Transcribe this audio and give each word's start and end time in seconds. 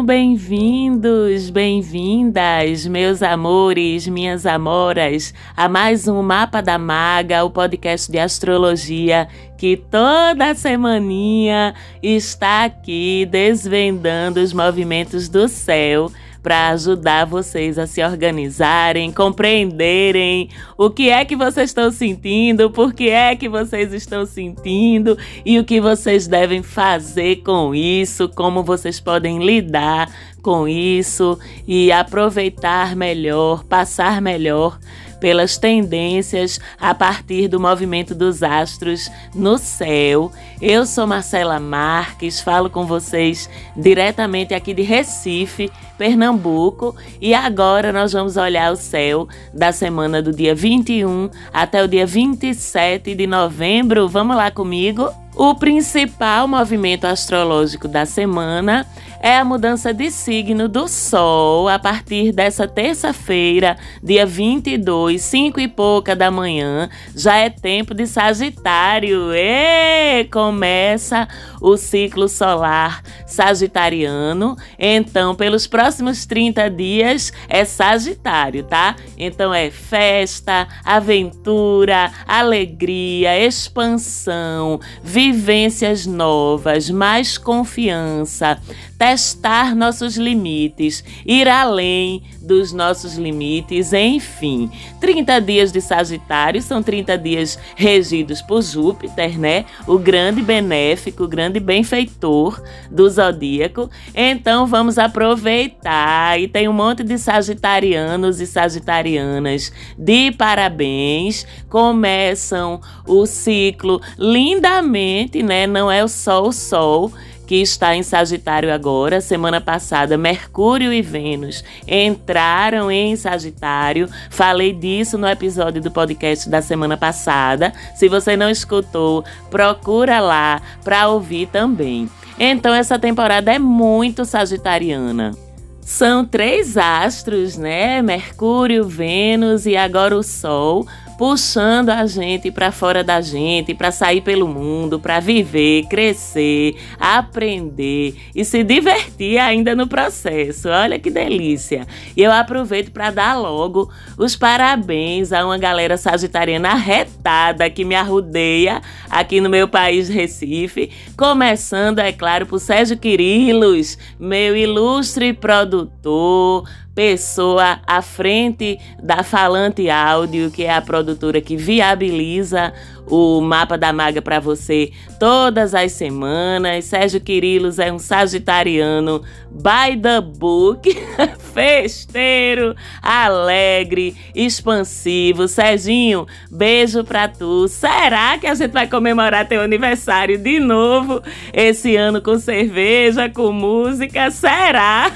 Sejam 0.00 0.06
bem-vindos, 0.06 1.50
bem-vindas, 1.50 2.86
meus 2.86 3.22
amores, 3.22 4.08
minhas 4.08 4.46
amoras, 4.46 5.34
a 5.54 5.68
mais 5.68 6.08
um 6.08 6.22
Mapa 6.22 6.62
da 6.62 6.78
Maga, 6.78 7.44
o 7.44 7.50
podcast 7.50 8.10
de 8.10 8.18
astrologia 8.18 9.28
que 9.58 9.76
toda 9.76 10.54
semaninha 10.54 11.74
está 12.02 12.64
aqui 12.64 13.28
desvendando 13.30 14.40
os 14.40 14.54
movimentos 14.54 15.28
do 15.28 15.46
céu 15.48 16.10
para 16.42 16.70
ajudar 16.70 17.26
vocês 17.26 17.78
a 17.78 17.86
se 17.86 18.02
organizarem, 18.02 19.12
compreenderem 19.12 20.48
o 20.76 20.90
que 20.90 21.10
é 21.10 21.24
que 21.24 21.36
vocês 21.36 21.70
estão 21.70 21.90
sentindo, 21.90 22.70
por 22.70 22.92
que 22.92 23.08
é 23.10 23.36
que 23.36 23.48
vocês 23.48 23.92
estão 23.92 24.24
sentindo 24.24 25.16
e 25.44 25.58
o 25.58 25.64
que 25.64 25.80
vocês 25.80 26.26
devem 26.26 26.62
fazer 26.62 27.36
com 27.36 27.74
isso, 27.74 28.28
como 28.28 28.62
vocês 28.62 29.00
podem 29.00 29.44
lidar 29.44 30.10
com 30.42 30.66
isso 30.66 31.38
e 31.66 31.92
aproveitar 31.92 32.96
melhor, 32.96 33.64
passar 33.64 34.22
melhor 34.22 34.78
pelas 35.20 35.58
tendências 35.58 36.58
a 36.80 36.94
partir 36.94 37.46
do 37.46 37.60
movimento 37.60 38.14
dos 38.14 38.42
astros 38.42 39.10
no 39.34 39.58
céu. 39.58 40.32
Eu 40.60 40.86
sou 40.86 41.06
Marcela 41.06 41.60
Marques, 41.60 42.40
falo 42.40 42.70
com 42.70 42.86
vocês 42.86 43.48
diretamente 43.76 44.54
aqui 44.54 44.74
de 44.74 44.82
Recife, 44.82 45.70
Pernambuco, 45.98 46.96
e 47.20 47.34
agora 47.34 47.92
nós 47.92 48.12
vamos 48.12 48.36
olhar 48.36 48.72
o 48.72 48.76
céu 48.76 49.28
da 49.52 49.70
semana 49.70 50.22
do 50.22 50.32
dia 50.32 50.54
21 50.54 51.30
até 51.52 51.84
o 51.84 51.88
dia 51.88 52.06
27 52.06 53.14
de 53.14 53.26
novembro. 53.26 54.08
Vamos 54.08 54.36
lá 54.36 54.50
comigo? 54.50 55.10
O 55.36 55.54
principal 55.54 56.48
movimento 56.48 57.04
astrológico 57.04 57.86
da 57.86 58.04
semana 58.04 58.86
é 59.20 59.36
a 59.36 59.44
mudança 59.44 59.92
de 59.92 60.10
signo 60.10 60.66
do 60.66 60.88
Sol 60.88 61.68
a 61.68 61.78
partir 61.78 62.32
dessa 62.32 62.66
terça-feira, 62.66 63.76
dia 64.02 64.24
22, 64.24 65.20
5 65.20 65.60
e 65.60 65.68
pouca 65.68 66.16
da 66.16 66.30
manhã. 66.30 66.88
Já 67.14 67.36
é 67.36 67.50
tempo 67.50 67.94
de 67.94 68.06
Sagitário. 68.06 69.30
E 69.34 70.24
começa 70.32 71.28
o 71.60 71.76
ciclo 71.76 72.28
solar 72.28 73.02
sagitariano. 73.26 74.56
Então, 74.78 75.34
pelos 75.34 75.66
próximos 75.66 76.24
30 76.24 76.70
dias 76.70 77.32
é 77.48 77.64
Sagitário, 77.64 78.64
tá? 78.64 78.96
Então 79.18 79.52
é 79.52 79.70
festa, 79.70 80.66
aventura, 80.84 82.10
alegria, 82.26 83.38
expansão, 83.38 84.80
vivências 85.02 86.06
novas, 86.06 86.88
mais 86.88 87.36
confiança, 87.36 88.58
testar 89.00 89.74
nossos 89.74 90.18
limites, 90.18 91.02
ir 91.24 91.48
além 91.48 92.22
dos 92.42 92.70
nossos 92.70 93.16
limites, 93.16 93.94
enfim. 93.94 94.70
30 95.00 95.40
dias 95.40 95.72
de 95.72 95.80
Sagitário 95.80 96.60
são 96.60 96.82
30 96.82 97.16
dias 97.16 97.58
regidos 97.74 98.42
por 98.42 98.60
Júpiter, 98.60 99.38
né? 99.38 99.64
O 99.86 99.96
grande 99.96 100.42
benéfico, 100.42 101.24
o 101.24 101.28
grande 101.28 101.58
benfeitor 101.58 102.62
do 102.90 103.08
zodíaco. 103.08 103.88
Então 104.14 104.66
vamos 104.66 104.98
aproveitar 104.98 106.38
e 106.38 106.46
tem 106.46 106.68
um 106.68 106.72
monte 106.74 107.02
de 107.02 107.16
sagitarianos 107.16 108.38
e 108.38 108.46
sagitarianas 108.46 109.72
de 109.96 110.30
parabéns. 110.32 111.46
Começam 111.70 112.82
o 113.06 113.24
ciclo 113.24 113.98
lindamente, 114.18 115.42
né? 115.42 115.66
Não 115.66 115.90
é 115.90 116.04
o 116.04 116.08
sol, 116.08 116.48
o 116.48 116.52
sol 116.52 117.10
que 117.50 117.60
está 117.60 117.96
em 117.96 118.02
Sagitário 118.04 118.72
agora. 118.72 119.20
Semana 119.20 119.60
passada, 119.60 120.16
Mercúrio 120.16 120.92
e 120.92 121.02
Vênus 121.02 121.64
entraram 121.84 122.92
em 122.92 123.16
Sagitário. 123.16 124.08
Falei 124.30 124.72
disso 124.72 125.18
no 125.18 125.26
episódio 125.26 125.82
do 125.82 125.90
podcast 125.90 126.48
da 126.48 126.62
semana 126.62 126.96
passada. 126.96 127.72
Se 127.96 128.08
você 128.08 128.36
não 128.36 128.48
escutou, 128.48 129.24
procura 129.50 130.20
lá 130.20 130.62
para 130.84 131.08
ouvir 131.08 131.48
também. 131.48 132.08
Então, 132.38 132.72
essa 132.72 133.00
temporada 133.00 133.52
é 133.52 133.58
muito 133.58 134.24
sagitariana. 134.24 135.32
São 135.80 136.24
três 136.24 136.76
astros, 136.76 137.56
né? 137.56 138.00
Mercúrio, 138.00 138.86
Vênus 138.86 139.66
e 139.66 139.76
agora 139.76 140.16
o 140.16 140.22
Sol 140.22 140.86
puxando 141.20 141.90
a 141.90 142.06
gente 142.06 142.50
para 142.50 142.72
fora 142.72 143.04
da 143.04 143.20
gente, 143.20 143.74
para 143.74 143.92
sair 143.92 144.22
pelo 144.22 144.48
mundo, 144.48 144.98
para 144.98 145.20
viver, 145.20 145.84
crescer, 145.84 146.76
aprender 146.98 148.14
e 148.34 148.42
se 148.42 148.64
divertir 148.64 149.36
ainda 149.36 149.74
no 149.76 149.86
processo. 149.86 150.70
Olha 150.70 150.98
que 150.98 151.10
delícia! 151.10 151.86
E 152.16 152.22
eu 152.22 152.32
aproveito 152.32 152.90
para 152.90 153.10
dar 153.10 153.38
logo 153.38 153.92
os 154.16 154.34
parabéns 154.34 155.30
a 155.30 155.44
uma 155.44 155.58
galera 155.58 155.98
sagitariana 155.98 156.70
arretada 156.70 157.68
que 157.68 157.84
me 157.84 157.94
arrudeia 157.94 158.80
aqui 159.10 159.42
no 159.42 159.50
meu 159.50 159.68
país, 159.68 160.08
Recife. 160.08 160.90
Começando, 161.18 161.98
é 161.98 162.12
claro, 162.12 162.46
por 162.46 162.58
Sérgio 162.58 162.96
Quirilos, 162.96 163.98
meu 164.18 164.56
ilustre 164.56 165.34
produtor, 165.34 166.66
pessoa 167.00 167.80
à 167.86 168.02
frente 168.02 168.78
da 169.02 169.22
Falante 169.22 169.88
Áudio, 169.88 170.50
que 170.50 170.64
é 170.64 170.74
a 170.74 170.82
produtora 170.82 171.40
que 171.40 171.56
viabiliza 171.56 172.74
o 173.06 173.40
mapa 173.40 173.78
da 173.78 173.90
maga 173.90 174.20
para 174.20 174.38
você 174.38 174.92
todas 175.18 175.74
as 175.74 175.92
semanas. 175.92 176.84
Sérgio 176.84 177.18
Quirilos 177.18 177.78
é 177.78 177.90
um 177.90 177.98
sagitariano 177.98 179.22
by 179.50 179.98
the 179.98 180.20
book, 180.20 180.94
festeiro, 181.52 182.74
alegre, 183.02 184.16
expansivo. 184.34 185.48
Serginho, 185.48 186.26
beijo 186.50 187.04
pra 187.04 187.28
tu. 187.28 187.68
Será 187.68 188.38
que 188.38 188.46
a 188.46 188.54
gente 188.54 188.72
vai 188.72 188.86
comemorar 188.86 189.48
teu 189.48 189.60
aniversário 189.60 190.38
de 190.38 190.58
novo 190.58 191.22
esse 191.52 191.96
ano 191.96 192.20
com 192.20 192.38
cerveja, 192.38 193.28
com 193.28 193.52
música? 193.52 194.30
Será? 194.30 195.10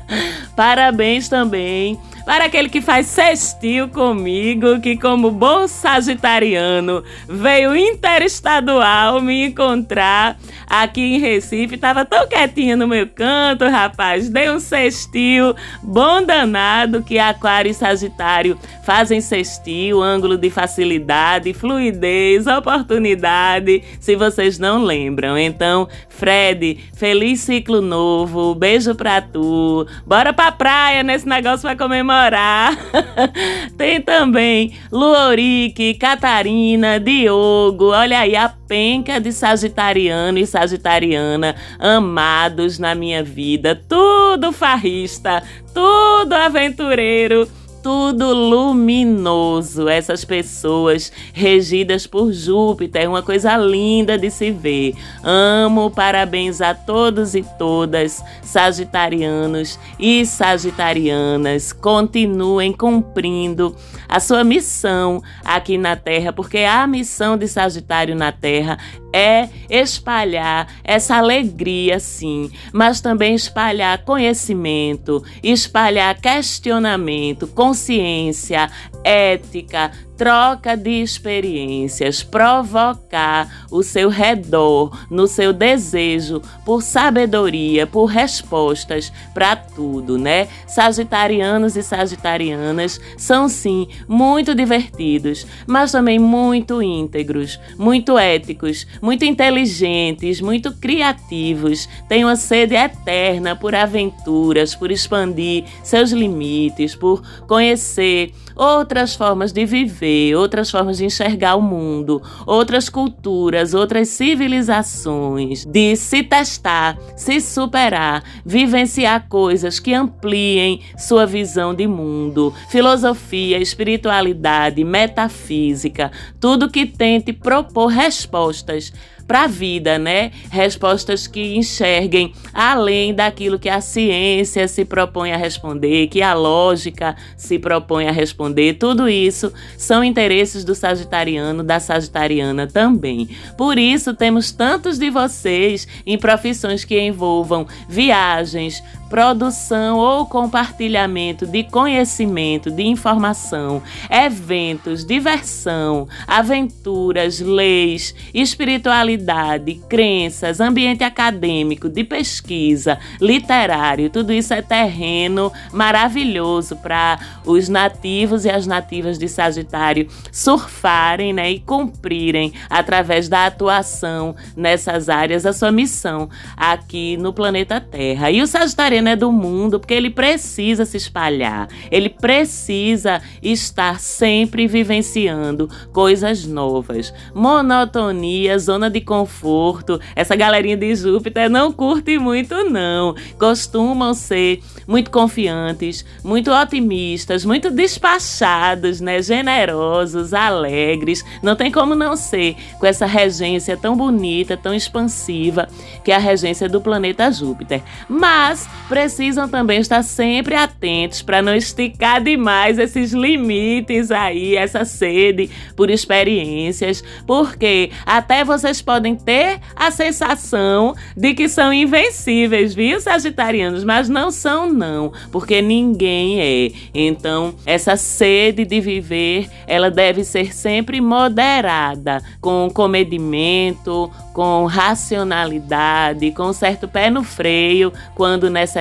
Parabéns 0.56 1.28
também 1.28 1.98
para 2.24 2.46
aquele 2.46 2.68
que 2.68 2.80
faz 2.80 3.06
sextil 3.06 3.88
comigo, 3.88 4.80
que 4.80 4.96
como 4.96 5.30
bom 5.30 5.68
sagitariano 5.68 7.04
veio 7.28 7.76
interestadual 7.76 9.20
me 9.20 9.46
encontrar 9.46 10.38
aqui 10.66 11.16
em 11.16 11.18
Recife. 11.18 11.76
Tava 11.76 12.04
tão 12.04 12.26
quietinha 12.26 12.76
no 12.76 12.88
meu 12.88 13.06
canto, 13.06 13.68
rapaz. 13.68 14.30
Dei 14.30 14.50
um 14.50 14.58
sextil 14.58 15.54
bom 15.82 16.24
danado 16.24 17.02
que 17.02 17.18
Aquário 17.18 17.70
e 17.70 17.74
Sagitário 17.74 18.58
fazem 18.84 19.20
sextil, 19.20 20.02
ângulo 20.02 20.36
de 20.36 20.50
facilidade, 20.50 21.52
fluidez, 21.52 22.46
oportunidade, 22.46 23.82
se 24.00 24.16
vocês 24.16 24.58
não 24.58 24.82
lembram. 24.82 25.36
Então, 25.36 25.88
Fred, 26.08 26.78
feliz 26.94 27.40
ciclo 27.40 27.80
novo, 27.80 28.54
beijo 28.54 28.94
pra 28.94 29.20
tu. 29.20 29.86
Bora 30.06 30.32
pra 30.32 30.52
praia 30.52 31.02
nesse 31.02 31.28
negócio 31.28 31.62
pra 31.62 31.76
comemorar. 31.76 32.13
Tem 33.76 34.00
também 34.00 34.74
Luorique, 34.90 35.94
Catarina, 35.94 37.00
Diogo, 37.00 37.86
olha 37.86 38.20
aí 38.20 38.36
a 38.36 38.48
penca 38.48 39.20
de 39.20 39.32
sagitariano 39.32 40.38
e 40.38 40.46
sagitariana 40.46 41.54
amados 41.78 42.78
na 42.78 42.94
minha 42.94 43.22
vida, 43.22 43.80
tudo 43.88 44.52
farrista, 44.52 45.42
tudo 45.72 46.32
aventureiro 46.32 47.48
tudo 47.84 48.32
luminoso. 48.32 49.90
Essas 49.90 50.24
pessoas 50.24 51.12
regidas 51.34 52.06
por 52.06 52.32
Júpiter, 52.32 53.06
uma 53.06 53.22
coisa 53.22 53.54
linda 53.58 54.16
de 54.16 54.30
se 54.30 54.50
ver. 54.50 54.94
Amo, 55.22 55.90
parabéns 55.90 56.62
a 56.62 56.74
todos 56.74 57.34
e 57.34 57.44
todas, 57.58 58.24
sagitarianos 58.42 59.78
e 59.98 60.24
sagitarianas. 60.24 61.74
Continuem 61.74 62.72
cumprindo 62.72 63.76
a 64.08 64.18
sua 64.18 64.42
missão 64.42 65.22
aqui 65.44 65.76
na 65.76 65.94
Terra, 65.94 66.32
porque 66.32 66.58
a 66.60 66.86
missão 66.86 67.36
de 67.36 67.46
Sagitário 67.46 68.16
na 68.16 68.32
Terra 68.32 68.78
é 69.14 69.48
espalhar 69.70 70.66
essa 70.82 71.14
alegria, 71.14 72.00
sim, 72.00 72.50
mas 72.72 73.00
também 73.00 73.32
espalhar 73.32 74.04
conhecimento, 74.04 75.22
espalhar 75.40 76.20
questionamento, 76.20 77.46
consciência, 77.46 78.68
ética, 79.04 79.92
troca 80.16 80.76
de 80.76 81.02
experiências, 81.02 82.22
provocar 82.22 83.66
o 83.70 83.82
seu 83.82 84.08
redor 84.08 85.06
no 85.10 85.26
seu 85.26 85.52
desejo 85.52 86.40
por 86.64 86.82
sabedoria, 86.82 87.86
por 87.86 88.06
respostas 88.06 89.12
para 89.32 89.56
tudo, 89.56 90.18
né? 90.18 90.48
Sagitarianos 90.66 91.76
e 91.76 91.82
sagitarianas 91.82 93.00
são 93.16 93.48
sim 93.48 93.88
muito 94.06 94.54
divertidos, 94.54 95.46
mas 95.66 95.92
também 95.92 96.18
muito 96.18 96.82
íntegros, 96.82 97.58
muito 97.76 98.18
éticos, 98.18 98.86
muito 99.02 99.24
inteligentes, 99.24 100.40
muito 100.40 100.72
criativos, 100.72 101.88
têm 102.08 102.24
uma 102.24 102.36
sede 102.36 102.74
eterna 102.74 103.56
por 103.56 103.74
aventuras, 103.74 104.74
por 104.74 104.90
expandir 104.90 105.64
seus 105.82 106.10
limites, 106.10 106.94
por 106.94 107.22
conhecer 107.46 108.32
outras 108.54 109.14
formas 109.14 109.52
de 109.52 109.64
viver, 109.64 110.34
outras 110.34 110.70
formas 110.70 110.98
de 110.98 111.04
enxergar 111.04 111.56
o 111.56 111.62
mundo, 111.62 112.22
outras 112.46 112.88
culturas, 112.88 113.74
outras 113.74 114.08
civilizações, 114.08 115.64
de 115.64 115.96
se 115.96 116.22
testar, 116.22 116.98
se 117.16 117.40
superar, 117.40 118.22
vivenciar 118.44 119.28
coisas 119.28 119.78
que 119.78 119.94
ampliem 119.94 120.80
sua 120.96 121.26
visão 121.26 121.74
de 121.74 121.86
mundo, 121.86 122.52
filosofia, 122.68 123.58
espiritualidade, 123.58 124.84
metafísica, 124.84 126.10
tudo 126.40 126.70
que 126.70 126.86
tente 126.86 127.32
propor 127.32 127.86
respostas 127.86 128.92
para 129.26 129.44
a 129.44 129.46
vida, 129.46 129.98
né? 129.98 130.30
Respostas 130.50 131.26
que 131.26 131.56
enxerguem 131.56 132.32
além 132.52 133.14
daquilo 133.14 133.58
que 133.58 133.68
a 133.68 133.80
ciência 133.80 134.68
se 134.68 134.84
propõe 134.84 135.32
a 135.32 135.36
responder, 135.36 136.08
que 136.08 136.22
a 136.22 136.34
lógica 136.34 137.16
se 137.36 137.58
propõe 137.58 138.08
a 138.08 138.12
responder. 138.12 138.74
Tudo 138.74 139.08
isso 139.08 139.52
são 139.76 140.04
interesses 140.04 140.64
do 140.64 140.74
sagitariano, 140.74 141.62
da 141.62 141.80
sagitariana 141.80 142.66
também. 142.66 143.28
Por 143.56 143.78
isso 143.78 144.14
temos 144.14 144.52
tantos 144.52 144.98
de 144.98 145.10
vocês 145.10 145.88
em 146.06 146.18
profissões 146.18 146.84
que 146.84 147.00
envolvam 147.00 147.66
viagens, 147.88 148.82
produção 149.08 149.98
ou 149.98 150.26
compartilhamento 150.26 151.46
de 151.46 151.64
conhecimento, 151.64 152.70
de 152.70 152.82
informação, 152.82 153.82
eventos, 154.10 155.04
diversão, 155.04 156.08
aventuras, 156.26 157.40
leis, 157.40 158.14
espiritualidade, 158.32 159.80
crenças, 159.88 160.60
ambiente 160.60 161.04
acadêmico, 161.04 161.88
de 161.88 162.04
pesquisa, 162.04 162.98
literário, 163.20 164.10
tudo 164.10 164.32
isso 164.32 164.52
é 164.54 164.62
terreno 164.62 165.52
maravilhoso 165.72 166.76
para 166.76 167.18
os 167.44 167.68
nativos 167.68 168.44
e 168.44 168.50
as 168.50 168.66
nativas 168.66 169.18
de 169.18 169.28
Sagitário 169.28 170.08
surfarem 170.32 171.32
né, 171.32 171.50
e 171.50 171.60
cumprirem 171.60 172.52
através 172.68 173.28
da 173.28 173.46
atuação 173.46 174.34
nessas 174.56 175.08
áreas 175.08 175.46
a 175.46 175.52
sua 175.52 175.70
missão 175.70 176.28
aqui 176.56 177.16
no 177.16 177.32
planeta 177.32 177.80
Terra. 177.80 178.30
E 178.30 178.42
o 178.42 178.46
Sagitário 178.46 178.93
é 178.96 179.16
do 179.16 179.32
mundo, 179.32 179.80
porque 179.80 179.94
ele 179.94 180.10
precisa 180.10 180.84
se 180.84 180.96
espalhar, 180.96 181.68
ele 181.90 182.08
precisa 182.08 183.20
estar 183.42 184.00
sempre 184.00 184.66
vivenciando 184.66 185.68
coisas 185.92 186.46
novas. 186.46 187.12
Monotonia, 187.34 188.58
zona 188.58 188.88
de 188.88 189.00
conforto, 189.00 190.00
essa 190.14 190.36
galerinha 190.36 190.76
de 190.76 190.94
Júpiter 190.94 191.50
não 191.50 191.72
curte 191.72 192.18
muito, 192.18 192.54
não. 192.70 193.14
Costumam 193.38 194.14
ser 194.14 194.60
muito 194.86 195.10
confiantes, 195.10 196.04
muito 196.22 196.50
otimistas, 196.50 197.44
muito 197.44 197.70
despachados, 197.70 199.00
né? 199.00 199.22
Generosos, 199.22 200.32
alegres. 200.32 201.24
Não 201.42 201.56
tem 201.56 201.70
como 201.70 201.94
não 201.94 202.16
ser 202.16 202.56
com 202.78 202.86
essa 202.86 203.06
regência 203.06 203.76
tão 203.76 203.96
bonita, 203.96 204.56
tão 204.56 204.74
expansiva 204.74 205.68
que 206.04 206.12
é 206.12 206.16
a 206.16 206.18
regência 206.18 206.68
do 206.68 206.80
planeta 206.80 207.30
Júpiter. 207.30 207.82
Mas 208.08 208.68
precisam 208.88 209.48
também 209.48 209.80
estar 209.80 210.02
sempre 210.02 210.54
atentos 210.54 211.22
para 211.22 211.42
não 211.42 211.54
esticar 211.54 212.22
demais 212.22 212.78
esses 212.78 213.12
limites 213.12 214.10
aí, 214.10 214.56
essa 214.56 214.84
sede 214.84 215.50
por 215.76 215.90
experiências, 215.90 217.02
porque 217.26 217.90
até 218.04 218.44
vocês 218.44 218.82
podem 218.82 219.14
ter 219.14 219.60
a 219.74 219.90
sensação 219.90 220.94
de 221.16 221.34
que 221.34 221.48
são 221.48 221.72
invencíveis, 221.72 222.74
viu, 222.74 223.00
Sagitarianos? 223.00 223.84
Mas 223.84 224.08
não 224.08 224.30
são, 224.30 224.72
não, 224.72 225.12
porque 225.32 225.62
ninguém 225.62 226.40
é. 226.40 226.70
Então, 226.94 227.54
essa 227.64 227.96
sede 227.96 228.64
de 228.64 228.80
viver, 228.80 229.48
ela 229.66 229.90
deve 229.90 230.24
ser 230.24 230.54
sempre 230.54 231.00
moderada, 231.00 232.22
com 232.40 232.68
comedimento, 232.72 234.10
com 234.32 234.66
racionalidade, 234.66 236.30
com 236.32 236.52
certo 236.52 236.88
pé 236.88 237.10
no 237.10 237.22
freio 237.22 237.92
quando 238.14 238.50
necessário, 238.50 238.73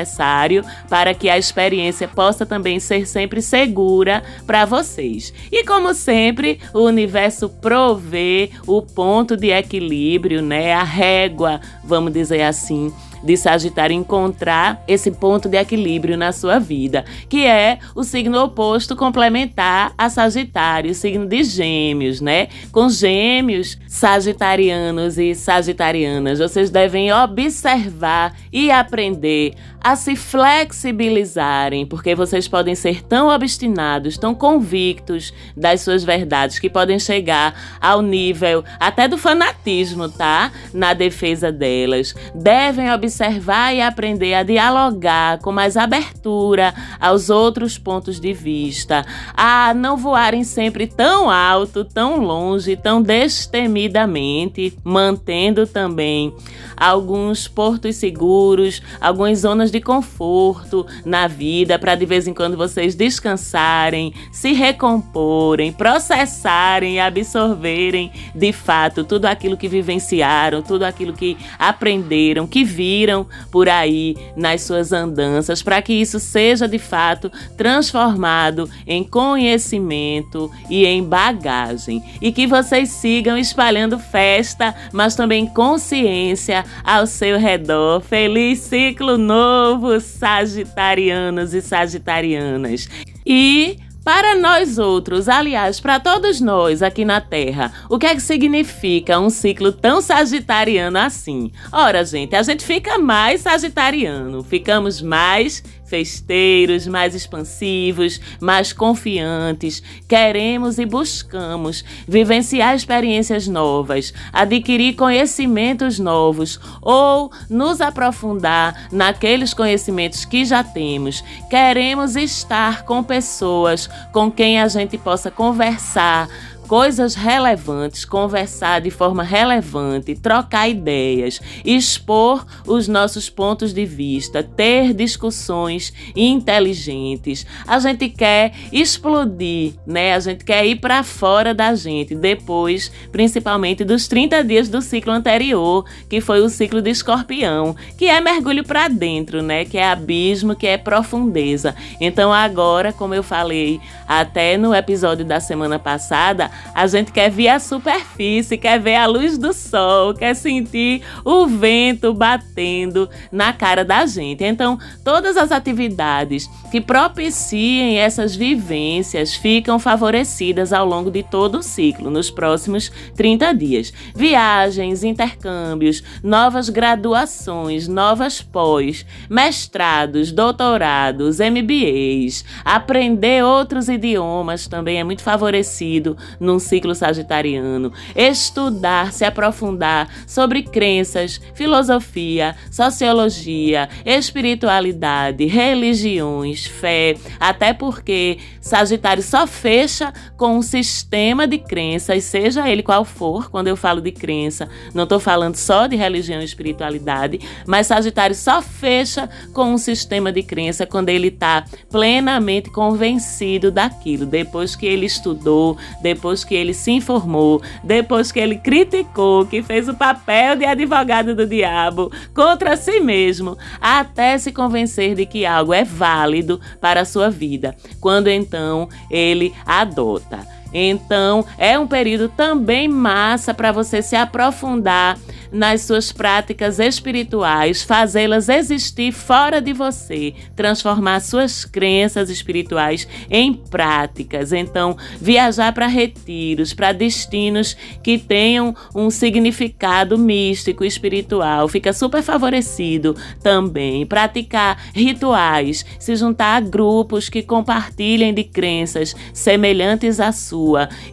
para 0.90 1.13
que 1.13 1.30
a 1.30 1.38
experiência 1.38 2.07
possa 2.07 2.45
também 2.45 2.80
ser 2.80 3.07
sempre 3.07 3.42
segura 3.42 4.24
para 4.45 4.66
vocês. 4.66 5.34
E 5.51 5.63
como 5.63 5.94
sempre, 5.94 6.60
o 6.74 6.80
universo 6.80 7.50
provê 7.50 8.50
o 8.66 8.81
ponto 8.81 9.38
de 9.38 9.50
equilíbrio, 9.50 10.42
né? 10.42 10.74
A 10.74 10.84
régua, 10.84 11.62
vamos 11.84 12.12
dizer 12.13 12.42
assim 12.42 12.92
de 13.24 13.38
Sagitário 13.38 13.96
encontrar 13.96 14.84
esse 14.88 15.10
ponto 15.12 15.48
de 15.48 15.58
equilíbrio 15.58 16.18
na 16.18 16.31
sua 16.31 16.60
vida, 16.60 17.06
que 17.30 17.46
é 17.46 17.80
o 17.96 18.04
signo 18.04 18.44
oposto 18.44 18.96
complementar 18.96 19.94
a 19.98 20.10
Sagitário, 20.10 20.92
o 20.92 20.96
signo 20.96 21.25
de 21.25 21.44
Gêmeos, 21.44 22.20
né? 22.20 22.48
Com 22.72 22.90
Gêmeos, 22.90 23.78
Sagitarianos 23.88 25.18
e 25.18 25.34
Sagitarianas, 25.34 26.40
vocês 26.40 26.70
devem 26.70 27.14
observar 27.14 28.36
e 28.52 28.70
aprender 28.70 29.54
a 29.81 29.96
se 29.96 30.16
flexibilizarem, 30.16 31.86
porque 31.86 32.16
vocês 32.16 32.48
podem 32.48 32.74
ser 32.74 33.04
tão 33.04 33.28
obstinados, 33.28 34.18
tão 34.18 34.34
convictos 34.34 35.34
das 35.58 35.81
suas 35.81 36.06
verdades 36.06 36.58
que 36.58 36.69
podem 36.69 36.98
chegar 36.98 37.78
ao 37.81 38.02
nível 38.02 38.64
até 38.80 39.08
do 39.10 39.18
fanatismo, 39.18 40.08
tá? 40.08 40.52
Na 40.74 40.94
defesa 40.94 41.52
delas. 41.52 42.16
Devem 42.34 42.92
observar 42.92 43.12
observar 43.13 43.75
e 43.75 43.81
aprender 43.81 44.33
a 44.33 44.42
dialogar 44.42 45.38
com 45.39 45.51
mais 45.51 45.77
abertura 45.77 46.74
aos 47.00 47.30
outros 47.30 47.77
pontos 47.77 48.19
de 48.19 48.33
vista, 48.33 49.06
a 49.36 49.71
não 49.74 49.95
voarem 49.95 50.44
sempre 50.44 50.88
tão 50.88 51.30
alto, 51.30 51.86
tão 51.86 52.19
longe, 52.19 52.75
tão 52.75 53.01
destemidamente, 53.01 54.75
mantendo 54.83 55.68
também 55.68 56.33
alguns 56.75 57.48
portos 57.48 57.98
seguros, 57.98 58.81
algumas 58.99 59.40
zonas 59.40 59.69
de 59.69 59.80
conforto 59.80 60.85
na 61.06 61.28
vida 61.28 61.78
para 61.78 61.95
de 61.95 62.06
vez 62.06 62.28
em 62.28 62.33
quando 62.33 62.57
vocês 62.57 62.95
descansarem, 62.95 64.11
se 64.31 64.54
recomporem, 64.54 65.71
processarem 65.71 66.95
e 66.95 66.99
absorverem 66.99 68.11
de 68.33 68.52
fato 68.52 69.04
tudo 69.04 69.26
aquilo 69.26 69.56
que 69.56 69.68
vivenciaram, 69.68 70.64
tudo 70.64 70.83
aquilo 70.83 71.14
que 71.14 71.38
aprenderam, 71.59 72.47
que 72.47 72.64
viram 72.64 73.03
viram 73.04 73.28
por 73.52 73.68
aí 73.68 74.16
nas 74.36 74.62
suas 74.62 74.94
andanças, 74.94 75.62
para 75.62 75.81
que 75.81 75.92
isso 75.92 76.19
seja 76.19 76.68
de 76.68 76.80
fato 76.80 77.30
transformado 77.57 78.69
em 78.88 79.04
conhecimento 79.04 80.50
e 80.69 80.86
em 80.86 81.04
bagagem. 81.04 82.02
E 82.22 82.31
que 82.31 82.48
vocês 82.48 82.90
sigam 82.90 83.38
espalhando 83.38 84.00
festa, 84.00 84.74
mas 84.94 85.16
também 85.16 85.45
consciência 85.45 86.64
ao 86.81 87.06
seu 87.06 87.38
redor. 87.38 88.00
Feliz 88.00 88.60
ciclo 88.60 89.18
novo, 89.18 90.00
Sagitarianos 90.00 91.54
e 91.54 91.62
Sagitarianas. 91.62 92.88
E 93.26 93.80
para 94.04 94.36
nós 94.36 94.78
outros, 94.78 95.30
aliás, 95.30 95.80
para 95.80 96.00
todos 96.00 96.42
nós 96.42 96.81
aqui 96.81 97.06
na 97.06 97.22
Terra, 97.22 97.72
o 97.90 97.98
que 97.98 98.06
é 98.06 98.14
que 98.14 98.22
significa 98.22 99.19
um 99.19 99.30
ciclo 99.30 99.72
tão 99.72 100.02
sagitariano 100.02 100.98
assim? 100.98 101.52
Ora, 101.72 102.04
gente, 102.04 102.36
a 102.36 102.44
gente 102.44 102.66
fica 102.66 102.98
mais 102.98 103.42
sagitariano, 103.42 104.44
ficamos 104.44 105.02
mais 105.02 105.64
festeiros, 105.94 106.88
mais 106.88 107.14
expansivos, 107.14 108.19
mais 108.42 108.73
confiantes. 108.73 109.83
Queremos 110.07 110.80
e 110.80 110.88
buscamos 110.88 111.85
vivenciar 112.07 112.76
experiências 112.76 113.47
novas, 113.47 114.12
adquirir 114.33 114.95
conhecimentos 114.95 116.00
novos 116.00 116.59
ou 116.81 117.31
nos 117.47 117.80
aprofundar 117.80 118.88
naqueles 118.92 119.54
conhecimentos 119.54 120.26
que 120.26 120.44
já 120.44 120.64
temos. 120.64 121.23
Queremos 121.47 122.16
estar 122.16 122.85
com 122.85 123.04
pessoas 123.04 123.88
com 124.12 124.31
quem 124.31 124.59
a 124.59 124.68
gente 124.68 124.97
possa 124.97 125.30
conversar 125.30 126.28
coisas 126.73 127.13
relevantes, 127.13 128.03
conversar 128.03 128.81
de 128.81 128.89
forma 128.89 129.21
relevante, 129.21 130.15
trocar 130.15 130.68
ideias, 130.68 131.39
expor 131.63 132.44
os 132.65 132.87
nossos 132.87 133.30
pontos 133.30 133.71
de 133.71 133.85
vista, 133.85 134.42
ter 134.42 134.92
discussões 134.92 135.94
inteligentes. 136.15 137.45
A 137.68 137.77
gente 137.77 138.09
quer 138.09 138.53
explodir, 138.71 139.73
né? 139.85 140.15
A 140.15 140.19
gente 140.19 140.44
quer 140.44 140.65
ir 140.65 140.77
para 140.77 141.03
fora 141.03 141.53
da 141.53 141.75
gente 141.75 142.15
depois, 142.15 142.92
principalmente 143.11 143.85
dos 143.85 144.07
30 144.07 144.44
dias 144.44 144.68
do 144.68 144.81
ciclo 144.81 145.13
anterior, 145.13 145.85
que 146.09 146.19
foi 146.21 146.42
o 146.42 146.49
ciclo 146.49 146.81
de 146.81 146.89
Escorpião, 146.89 147.75
que 147.95 148.06
é 148.06 148.19
mergulho 148.19 148.63
para 148.63 148.87
dentro, 148.87 149.44
né? 149.44 149.63
Que 149.63 149.77
é 149.77 149.87
abismo, 149.87 150.56
que 150.56 150.65
é 150.65 150.80
profundeza. 150.80 151.75
Então 152.01 152.33
agora, 152.33 152.92
como 152.92 153.13
eu 153.13 153.21
falei 153.21 153.80
até 154.07 154.57
no 154.57 154.73
episódio 154.73 155.23
da 155.23 155.39
semana 155.39 155.77
passada, 155.77 156.49
a 156.74 156.88
gente 156.88 157.12
quer 157.12 157.30
ver 157.30 157.50
a 157.50 157.60
superfície, 157.60 158.58
quer 158.58 158.80
ver 158.80 158.96
a 158.96 159.06
luz 159.06 159.38
do 159.38 159.54
sol, 159.54 160.14
quer 160.14 160.36
sentir 160.36 161.02
o 161.24 161.46
vento 161.46 162.14
batendo 162.14 163.10
na 163.32 163.54
cara 163.54 163.86
da 163.86 164.06
gente. 164.06 164.44
Então, 164.44 164.78
todas 165.04 165.38
as 165.38 165.52
atividades 165.52 166.50
que 166.72 166.82
propiciem 166.82 168.00
essas 168.00 168.36
vivências 168.36 169.34
ficam 169.34 169.78
favorecidas 169.78 170.74
ao 170.74 170.86
longo 170.86 171.12
de 171.12 171.24
todo 171.24 171.60
o 171.60 171.64
ciclo, 171.64 172.10
nos 172.10 172.32
próximos 172.32 172.92
30 173.16 173.54
dias. 173.54 173.94
Viagens, 174.16 175.04
intercâmbios, 175.04 176.04
novas 176.24 176.70
graduações, 176.70 177.88
novas 177.88 178.42
pós, 178.42 179.06
mestrados, 179.30 180.32
doutorados, 180.32 181.40
MBAs, 181.40 182.44
aprender 182.66 183.44
outros 183.44 183.88
idiomas 183.88 184.68
também 184.68 185.00
é 185.00 185.04
muito 185.04 185.22
favorecido 185.22 186.18
num 186.44 186.59
ciclo 186.59 186.94
sagitariano. 186.94 187.92
Estudar, 188.16 189.12
se 189.12 189.26
aprofundar 189.26 190.07
sobre 190.28 190.64
crenças, 190.64 191.42
filosofia, 191.54 192.56
sociologia, 192.71 193.90
espiritualidade, 194.06 195.45
religiões, 195.45 196.66
fé, 196.66 197.16
até 197.40 197.73
porque 197.73 198.38
Sagitário 198.62 199.23
só 199.23 199.47
fecha 199.47 200.14
com 200.38 200.57
um 200.57 200.62
sistema 200.62 201.47
de 201.47 201.57
crenças, 201.57 202.23
seja 202.23 202.69
ele 202.69 202.83
qual 202.83 203.06
for, 203.06 203.50
quando 203.50 203.68
eu 203.68 203.76
falo 203.76 204.02
de 204.02 204.12
crença, 204.12 204.68
não 204.94 205.04
estou 205.04 205.19
falando 205.19 205.56
só 205.56 205.88
de 205.88 205.95
religião 205.95 206.42
e 206.42 206.45
espiritualidade, 206.45 207.40
mas 207.66 207.88
Sagitário 207.88 208.35
só 208.35 208.62
fecha 208.62 209.30
com 209.54 209.73
um 209.73 209.78
sistema 209.78 210.31
de 210.31 210.44
crença 210.44 210.85
quando 210.85 211.09
ele 211.09 211.28
está 211.28 211.66
plenamente 211.90 212.69
convencido 212.69 213.71
daquilo, 213.71 214.26
depois 214.26 214.76
que 214.76 214.85
ele 214.85 215.06
estudou, 215.06 215.78
depois 216.02 216.32
que 216.42 216.56
ele 216.56 216.73
se 216.73 216.92
informou, 216.92 217.61
depois 217.83 218.31
que 218.31 218.40
ele 218.40 218.57
criticou, 218.57 219.45
que 219.45 219.61
fez 219.61 219.90
o 219.90 219.94
papel 219.94 220.56
de 220.56 220.63
advogado 220.63 221.35
do 221.35 221.45
diabo 221.45 222.09
contra 222.33 222.78
si 222.78 223.02
mesmo, 223.02 223.57
até 223.81 224.37
se 224.37 224.54
convencer 224.54 225.16
de 225.16 225.25
que 225.25 225.45
algo 225.45 225.73
é 225.73 225.83
válido 225.83 226.61
para 226.80 227.02
a 227.02 227.06
sua 227.06 227.30
vida. 227.30 227.75
Quando 227.99 228.30
então 228.30 228.87
ele 229.11 229.54
adota. 229.66 230.63
Então, 230.73 231.45
é 231.57 231.77
um 231.77 231.85
período 231.85 232.27
também 232.30 232.87
massa 232.87 233.53
para 233.53 233.71
você 233.71 234.01
se 234.01 234.15
aprofundar 234.15 235.18
nas 235.51 235.81
suas 235.81 236.11
práticas 236.11 236.80
espirituais, 236.80 237.83
fazê-las 237.83 238.49
existir 238.49 239.11
fora 239.11 239.61
de 239.61 239.71
você, 239.71 240.33
transformar 240.56 241.19
suas 241.19 241.63
crenças 241.63 242.31
espirituais 242.31 243.07
em 243.30 243.53
práticas. 243.53 244.51
Então, 244.51 244.97
viajar 245.21 245.71
para 245.71 245.85
retiros, 245.85 246.73
para 246.73 246.92
destinos 246.92 247.77
que 248.01 248.18
tenham 248.18 248.75
um 248.95 249.11
significado 249.11 250.18
místico, 250.18 250.83
espiritual, 250.83 251.68
fica 251.68 251.94
super 251.94 252.23
favorecido 252.23 253.15
também. 253.44 254.07
Praticar 254.07 254.81
rituais, 254.92 255.85
se 255.99 256.15
juntar 256.15 256.56
a 256.56 256.59
grupos 256.59 257.30
que 257.30 257.44
compartilhem 257.44 258.33
de 258.33 258.44
crenças 258.44 259.15
semelhantes 259.31 260.19
à 260.19 260.31
sua 260.31 260.63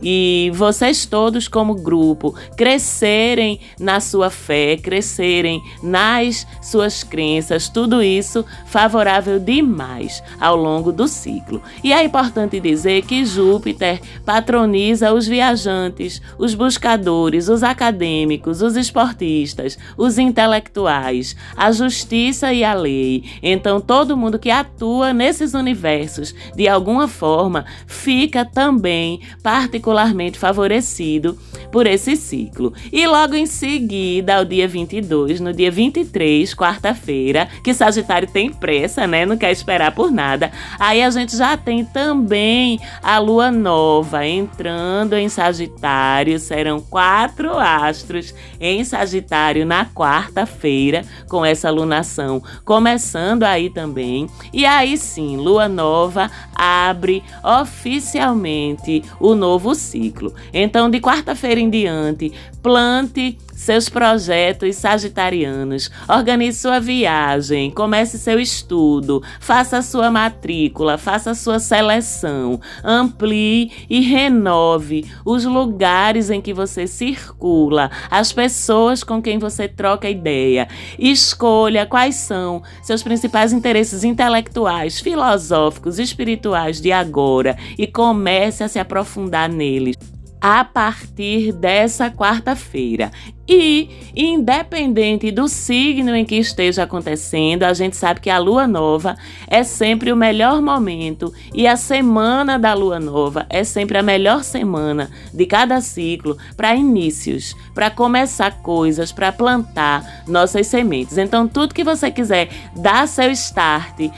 e 0.02 0.50
vocês 0.54 1.06
todos, 1.06 1.48
como 1.48 1.74
grupo, 1.74 2.34
crescerem 2.56 3.60
na 3.78 4.00
sua 4.00 4.30
fé, 4.30 4.76
crescerem 4.76 5.62
nas 5.82 6.46
suas 6.62 7.02
crenças, 7.02 7.68
tudo 7.68 8.02
isso 8.02 8.44
favorável 8.66 9.38
demais 9.38 10.22
ao 10.40 10.56
longo 10.56 10.92
do 10.92 11.08
ciclo. 11.08 11.62
E 11.82 11.92
é 11.92 12.04
importante 12.04 12.60
dizer 12.60 13.02
que 13.02 13.24
Júpiter 13.24 14.00
patroniza 14.24 15.12
os 15.12 15.26
viajantes, 15.26 16.20
os 16.38 16.54
buscadores, 16.54 17.48
os 17.48 17.62
acadêmicos, 17.62 18.62
os 18.62 18.76
esportistas, 18.76 19.78
os 19.96 20.18
intelectuais, 20.18 21.36
a 21.56 21.72
justiça 21.72 22.52
e 22.52 22.64
a 22.64 22.74
lei. 22.74 23.24
Então, 23.42 23.80
todo 23.80 24.16
mundo 24.16 24.38
que 24.38 24.50
atua 24.50 25.12
nesses 25.12 25.54
universos, 25.54 26.34
de 26.54 26.68
alguma 26.68 27.08
forma, 27.08 27.64
fica 27.86 28.44
também 28.44 29.20
particularmente 29.42 30.38
favorecido 30.38 31.38
por 31.70 31.86
esse 31.86 32.16
ciclo. 32.16 32.72
E 32.92 33.06
logo 33.06 33.34
em 33.34 33.46
seguida, 33.46 34.36
ao 34.36 34.44
dia 34.44 34.66
22, 34.66 35.40
no 35.40 35.52
dia 35.52 35.70
23, 35.70 36.54
quarta-feira, 36.54 37.48
que 37.64 37.72
Sagitário 37.72 38.28
tem 38.28 38.52
pressa, 38.52 39.06
né? 39.06 39.24
Não 39.24 39.36
quer 39.36 39.52
esperar 39.52 39.94
por 39.94 40.10
nada. 40.10 40.50
Aí 40.78 41.02
a 41.02 41.10
gente 41.10 41.36
já 41.36 41.56
tem 41.56 41.84
também 41.84 42.80
a 43.02 43.18
lua 43.18 43.50
nova 43.50 44.26
entrando 44.26 45.14
em 45.14 45.28
Sagitário. 45.28 46.38
Serão 46.38 46.80
quatro 46.80 47.58
astros 47.58 48.34
em 48.60 48.84
Sagitário 48.84 49.64
na 49.64 49.86
quarta-feira, 49.86 51.04
com 51.28 51.44
essa 51.44 51.70
lunação 51.70 52.42
começando 52.64 53.44
aí 53.44 53.70
também. 53.70 54.28
E 54.52 54.64
aí 54.64 54.96
sim, 54.96 55.36
lua 55.36 55.68
nova 55.68 56.30
abre 56.54 57.22
oficialmente 57.42 59.02
o 59.30 59.34
novo 59.34 59.74
ciclo. 59.74 60.34
Então, 60.52 60.90
de 60.90 61.00
quarta-feira 61.00 61.60
em 61.60 61.70
diante, 61.70 62.32
plante 62.62 63.38
seus 63.60 63.90
projetos 63.90 64.76
sagitarianos, 64.76 65.90
organize 66.08 66.58
sua 66.58 66.80
viagem, 66.80 67.70
comece 67.70 68.18
seu 68.18 68.40
estudo, 68.40 69.22
faça 69.38 69.82
sua 69.82 70.10
matrícula, 70.10 70.96
faça 70.96 71.34
sua 71.34 71.58
seleção, 71.58 72.58
amplie 72.82 73.70
e 73.90 74.00
renove 74.00 75.04
os 75.26 75.44
lugares 75.44 76.30
em 76.30 76.40
que 76.40 76.54
você 76.54 76.86
circula, 76.86 77.90
as 78.10 78.32
pessoas 78.32 79.04
com 79.04 79.20
quem 79.20 79.38
você 79.38 79.68
troca 79.68 80.08
ideia. 80.08 80.66
Escolha 80.98 81.84
quais 81.84 82.14
são 82.14 82.62
seus 82.82 83.02
principais 83.02 83.52
interesses 83.52 84.04
intelectuais, 84.04 85.00
filosóficos, 85.00 85.98
espirituais 85.98 86.80
de 86.80 86.92
agora 86.92 87.58
e 87.76 87.86
comece 87.86 88.64
a 88.64 88.68
se 88.68 88.78
aprofundar 88.78 89.50
neles 89.50 89.98
a 90.40 90.64
partir 90.64 91.52
dessa 91.52 92.10
quarta-feira. 92.10 93.10
E, 93.52 93.90
independente 94.14 95.32
do 95.32 95.48
signo 95.48 96.14
em 96.14 96.24
que 96.24 96.36
esteja 96.36 96.84
acontecendo, 96.84 97.64
a 97.64 97.74
gente 97.74 97.96
sabe 97.96 98.20
que 98.20 98.30
a 98.30 98.38
lua 98.38 98.66
nova 98.66 99.16
é 99.48 99.64
sempre 99.64 100.12
o 100.12 100.16
melhor 100.16 100.62
momento 100.62 101.34
e 101.52 101.66
a 101.66 101.76
semana 101.76 102.58
da 102.58 102.72
lua 102.74 103.00
nova 103.00 103.46
é 103.50 103.64
sempre 103.64 103.98
a 103.98 104.02
melhor 104.02 104.44
semana 104.44 105.10
de 105.34 105.46
cada 105.46 105.80
ciclo 105.80 106.38
para 106.56 106.76
inícios, 106.76 107.56
para 107.74 107.90
começar 107.90 108.62
coisas, 108.62 109.10
para 109.10 109.32
plantar 109.32 110.22
nossas 110.28 110.68
sementes. 110.68 111.18
Então, 111.18 111.48
tudo 111.48 111.74
que 111.74 111.82
você 111.82 112.08
quiser 112.08 112.48
dar 112.76 113.08
seu 113.08 113.32
start, 113.32 114.10